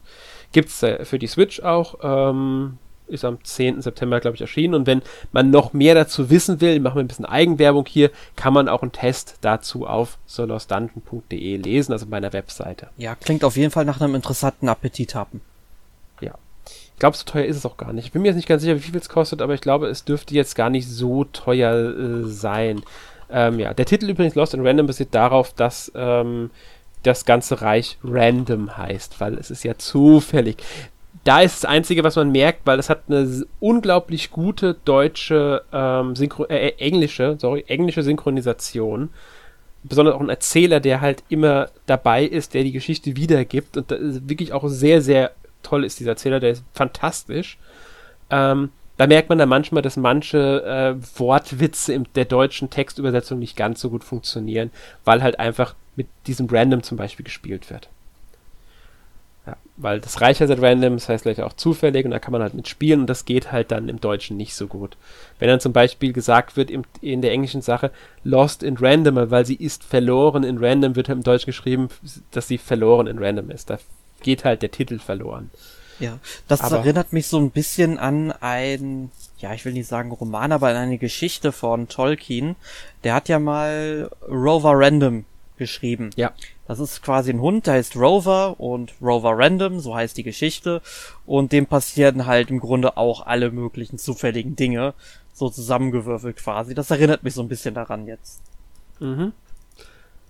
[0.51, 1.95] Gibt es äh, für die Switch auch.
[2.03, 2.77] Ähm,
[3.07, 3.81] ist am 10.
[3.81, 4.73] September, glaube ich, erschienen.
[4.73, 5.01] Und wenn
[5.31, 8.81] man noch mehr dazu wissen will, machen wir ein bisschen Eigenwerbung hier, kann man auch
[8.81, 12.87] einen Test dazu auf solosdungeon.de lesen, also meiner Webseite.
[12.97, 15.41] Ja, klingt auf jeden Fall nach einem interessanten Appetit haben.
[16.21, 16.35] Ja.
[16.65, 18.05] Ich glaube, so teuer ist es auch gar nicht.
[18.05, 20.05] Ich bin mir jetzt nicht ganz sicher, wie viel es kostet, aber ich glaube, es
[20.05, 22.83] dürfte jetzt gar nicht so teuer äh, sein.
[23.29, 26.51] Ähm, ja, der Titel übrigens Lost in Random basiert darauf, dass ähm,
[27.03, 30.57] das ganze Reich Random heißt, weil es ist ja zufällig.
[31.25, 36.15] Da ist das Einzige, was man merkt, weil es hat eine unglaublich gute deutsche, ähm,
[36.15, 39.09] Synchro äh, englische, sorry, englische Synchronisation.
[39.83, 43.75] Besonders auch ein Erzähler, der halt immer dabei ist, der die Geschichte wiedergibt.
[43.75, 43.89] Und
[44.29, 45.31] wirklich auch sehr, sehr
[45.63, 47.57] toll ist dieser Erzähler, der ist fantastisch.
[48.29, 53.57] Ähm, da merkt man dann manchmal, dass manche äh, Wortwitze in der deutschen Textübersetzung nicht
[53.57, 54.69] ganz so gut funktionieren,
[55.05, 57.89] weil halt einfach mit diesem Random zum Beispiel gespielt wird.
[59.45, 62.41] Ja, weil das Reicher sind random, das heißt gleich auch zufällig und da kann man
[62.41, 64.97] halt mitspielen und das geht halt dann im Deutschen nicht so gut.
[65.37, 67.91] Wenn dann zum Beispiel gesagt wird im, in der englischen Sache
[68.23, 71.89] lost in random, weil sie ist verloren in random, wird halt im Deutschen geschrieben,
[72.31, 73.69] dass sie verloren in random ist.
[73.69, 73.77] Da
[74.21, 75.51] geht halt der Titel verloren.
[75.99, 80.11] Ja, das aber erinnert mich so ein bisschen an ein, ja, ich will nicht sagen
[80.11, 82.55] Roman, aber an eine Geschichte von Tolkien.
[83.03, 85.25] Der hat ja mal Rover Random
[85.57, 86.09] geschrieben.
[86.15, 86.33] Ja.
[86.67, 90.81] Das ist quasi ein Hund, der heißt Rover und Rover Random, so heißt die Geschichte.
[91.25, 94.93] Und dem passieren halt im Grunde auch alle möglichen zufälligen Dinge,
[95.33, 96.73] so zusammengewürfelt quasi.
[96.73, 98.41] Das erinnert mich so ein bisschen daran jetzt.
[98.99, 99.33] Mhm.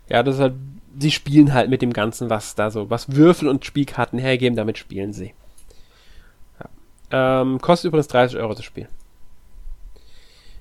[0.09, 0.53] Ja, das ist halt,
[0.99, 4.78] sie spielen halt mit dem Ganzen, was da so, was Würfel und Spielkarten hergeben, damit
[4.78, 5.34] spielen sie.
[6.59, 7.41] Ja.
[7.41, 8.88] Ähm, kostet übrigens 30 Euro das Spiel.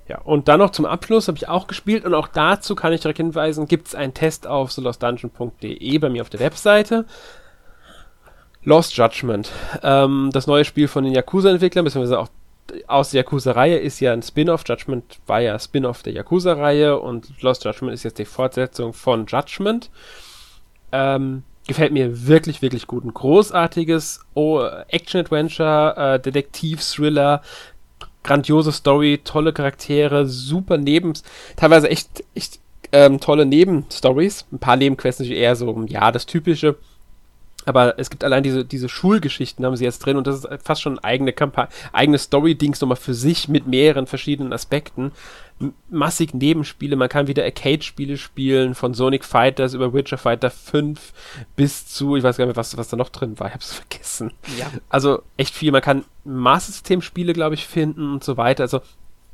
[0.06, 3.00] Ja, und dann noch zum Abschluss habe ich auch gespielt und auch dazu kann ich
[3.00, 7.06] direkt hinweisen, gibt es einen Test auf thelostdungeon.de bei mir auf der Webseite.
[8.64, 9.50] Lost Judgment,
[9.82, 12.28] ähm, das neue Spiel von den Yakuza-Entwicklern, beziehungsweise auch
[12.86, 14.64] aus der Yakuza-Reihe ist ja ein Spin-off.
[14.66, 19.90] Judgment war ja Spin-off der Yakuza-Reihe und Lost Judgment ist jetzt die Fortsetzung von Judgment.
[20.92, 23.04] Ähm, gefällt mir wirklich, wirklich gut.
[23.04, 27.42] Ein großartiges oh, Action-Adventure, äh, Detektiv-Thriller
[28.24, 31.22] grandiose Story, tolle Charaktere, super Nebens,
[31.56, 32.58] teilweise echt, echt
[32.90, 34.46] ähm, tolle Nebenstories.
[34.52, 36.76] Ein paar Nebenquests natürlich eher so, ja, das Typische.
[37.66, 40.82] Aber es gibt allein diese, diese Schulgeschichten haben sie jetzt drin und das ist fast
[40.82, 41.34] schon eine eigene
[41.92, 45.12] eigene Story-Dings nochmal für sich mit mehreren verschiedenen Aspekten
[45.88, 46.96] massig Nebenspiele.
[46.96, 51.12] Man kann wieder Arcade-Spiele spielen, von Sonic Fighters über Witcher Fighter 5
[51.56, 53.72] bis zu, ich weiß gar nicht mehr, was, was da noch drin war, ich hab's
[53.88, 54.32] vergessen.
[54.58, 54.70] Ja.
[54.88, 55.72] Also echt viel.
[55.72, 58.62] Man kann Master System-Spiele, glaube ich, finden und so weiter.
[58.62, 58.80] Also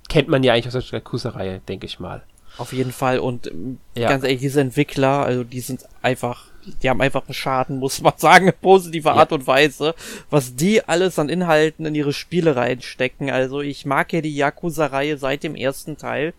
[0.09, 2.23] kennt man ja eigentlich aus der Yakuza-Reihe, denke ich mal.
[2.61, 3.19] Auf jeden Fall.
[3.19, 4.09] Und ähm, ja.
[4.09, 6.51] ganz ehrlich, diese Entwickler, also die sind einfach
[6.83, 9.17] die haben einfach einen Schaden, muss man sagen, in positiver ja.
[9.17, 9.95] Art und Weise,
[10.29, 13.31] was die alles an Inhalten in ihre Spiele reinstecken.
[13.31, 16.35] Also ich mag ja die Yakuza-Reihe seit dem ersten Teil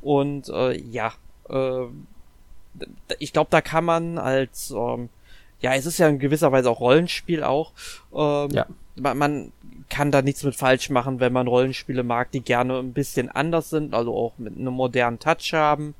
[0.00, 1.12] und äh, ja,
[1.48, 1.84] äh,
[3.18, 5.08] ich glaube, da kann man als, ähm,
[5.60, 7.72] ja, es ist ja in gewisser Weise auch Rollenspiel auch,
[8.14, 8.66] ähm, ja.
[8.96, 9.52] Man,
[9.88, 13.70] kann da nichts mit falsch machen, wenn man Rollenspiele mag, die gerne ein bisschen anders
[13.70, 15.94] sind, also auch mit einem modernen Touch haben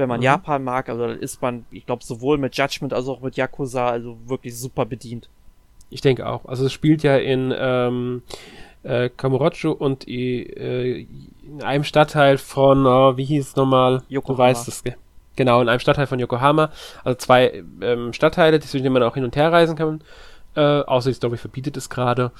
[0.00, 0.24] wenn man mhm.
[0.24, 3.88] Japan mag, also dann ist man, ich glaube, sowohl mit Judgment als auch mit Yakuza,
[3.88, 5.28] also wirklich super bedient.
[5.90, 6.46] Ich denke auch.
[6.46, 8.22] Also es spielt ja in ähm,
[8.82, 14.02] äh, Kamurocho und äh, in einem Stadtteil von, oh, wie hieß es nochmal?
[14.08, 14.36] Yokohama.
[14.36, 14.82] Du weißt es,
[15.36, 16.70] genau, in einem Stadtteil von Yokohama.
[17.04, 20.02] Also zwei ähm, Stadtteile, zwischen denen man auch hin und her reisen kann.
[20.54, 22.32] Äh, außer die Story verbietet es gerade.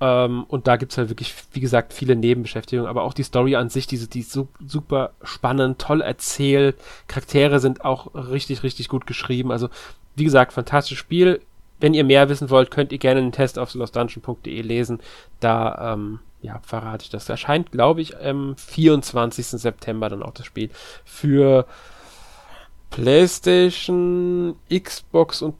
[0.00, 3.56] Ähm, und da gibt es halt wirklich, wie gesagt, viele Nebenbeschäftigungen, aber auch die Story
[3.56, 6.76] an sich, diese, die ist so, super spannend, toll erzählt.
[7.06, 9.52] Charaktere sind auch richtig, richtig gut geschrieben.
[9.52, 9.68] Also,
[10.16, 11.40] wie gesagt, fantastisches Spiel.
[11.80, 15.00] Wenn ihr mehr wissen wollt, könnt ihr gerne den Test auf lostdungeon.de lesen.
[15.40, 17.28] Da, ähm, ja, verrate ich das.
[17.28, 19.46] Erscheint, glaube ich, am 24.
[19.46, 20.70] September dann auch das Spiel.
[21.04, 21.66] Für
[22.90, 25.54] PlayStation, Xbox und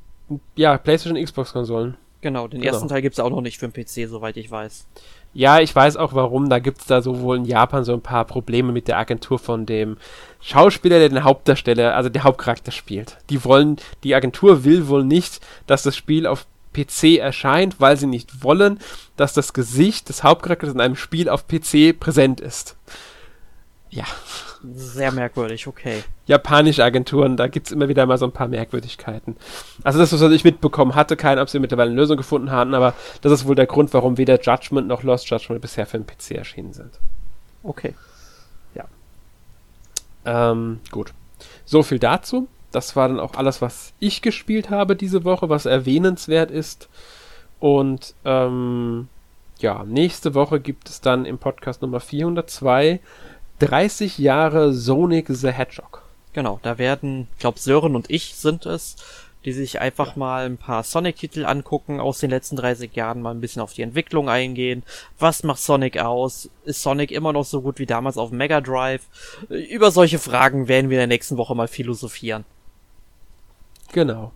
[0.56, 1.96] ja, PlayStation, Xbox Konsolen.
[2.20, 2.72] Genau, den genau.
[2.72, 4.86] ersten Teil gibt es auch noch nicht für den PC, soweit ich weiß.
[5.34, 6.48] Ja, ich weiß auch warum.
[6.48, 9.66] Da gibt es da sowohl in Japan so ein paar Probleme mit der Agentur von
[9.66, 9.98] dem
[10.40, 13.18] Schauspieler, der den Hauptdarsteller, also der Hauptcharakter spielt.
[13.30, 18.06] Die wollen, die Agentur will wohl nicht, dass das Spiel auf PC erscheint, weil sie
[18.06, 18.78] nicht wollen,
[19.16, 22.76] dass das Gesicht des Hauptcharakters in einem Spiel auf PC präsent ist.
[23.94, 24.04] Ja.
[24.74, 26.02] Sehr merkwürdig, okay.
[26.26, 29.36] Japanische Agenturen, da gibt's immer wieder mal so ein paar Merkwürdigkeiten.
[29.84, 32.94] Also das, was ich mitbekommen hatte, keine, ob sie mittlerweile eine Lösung gefunden hatten, aber
[33.20, 36.32] das ist wohl der Grund, warum weder Judgment noch Lost Judgment bisher für den PC
[36.32, 36.98] erschienen sind.
[37.62, 37.94] Okay.
[38.74, 38.84] Ja.
[40.24, 41.12] Ähm, gut.
[41.64, 42.48] So viel dazu.
[42.72, 46.88] Das war dann auch alles, was ich gespielt habe diese Woche, was erwähnenswert ist.
[47.60, 49.08] Und ähm,
[49.58, 52.98] ja, nächste Woche gibt es dann im Podcast Nummer 402
[53.66, 56.02] 30 Jahre Sonic the Hedgehog.
[56.32, 58.96] Genau, da werden, ich glaube Sören und ich sind es,
[59.44, 63.40] die sich einfach mal ein paar Sonic-Titel angucken aus den letzten 30 Jahren, mal ein
[63.40, 64.82] bisschen auf die Entwicklung eingehen.
[65.18, 66.50] Was macht Sonic aus?
[66.64, 69.02] Ist Sonic immer noch so gut wie damals auf Mega Drive?
[69.48, 72.44] Über solche Fragen werden wir in der nächsten Woche mal philosophieren.
[73.92, 74.32] Genau.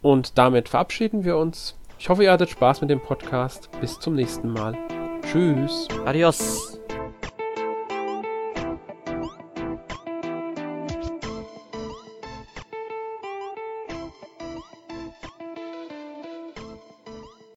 [0.00, 1.74] Und damit verabschieden wir uns.
[1.98, 3.68] Ich hoffe, ihr hattet Spaß mit dem Podcast.
[3.80, 4.76] Bis zum nächsten Mal.
[5.22, 5.88] Tschüss.
[6.06, 6.78] Adios.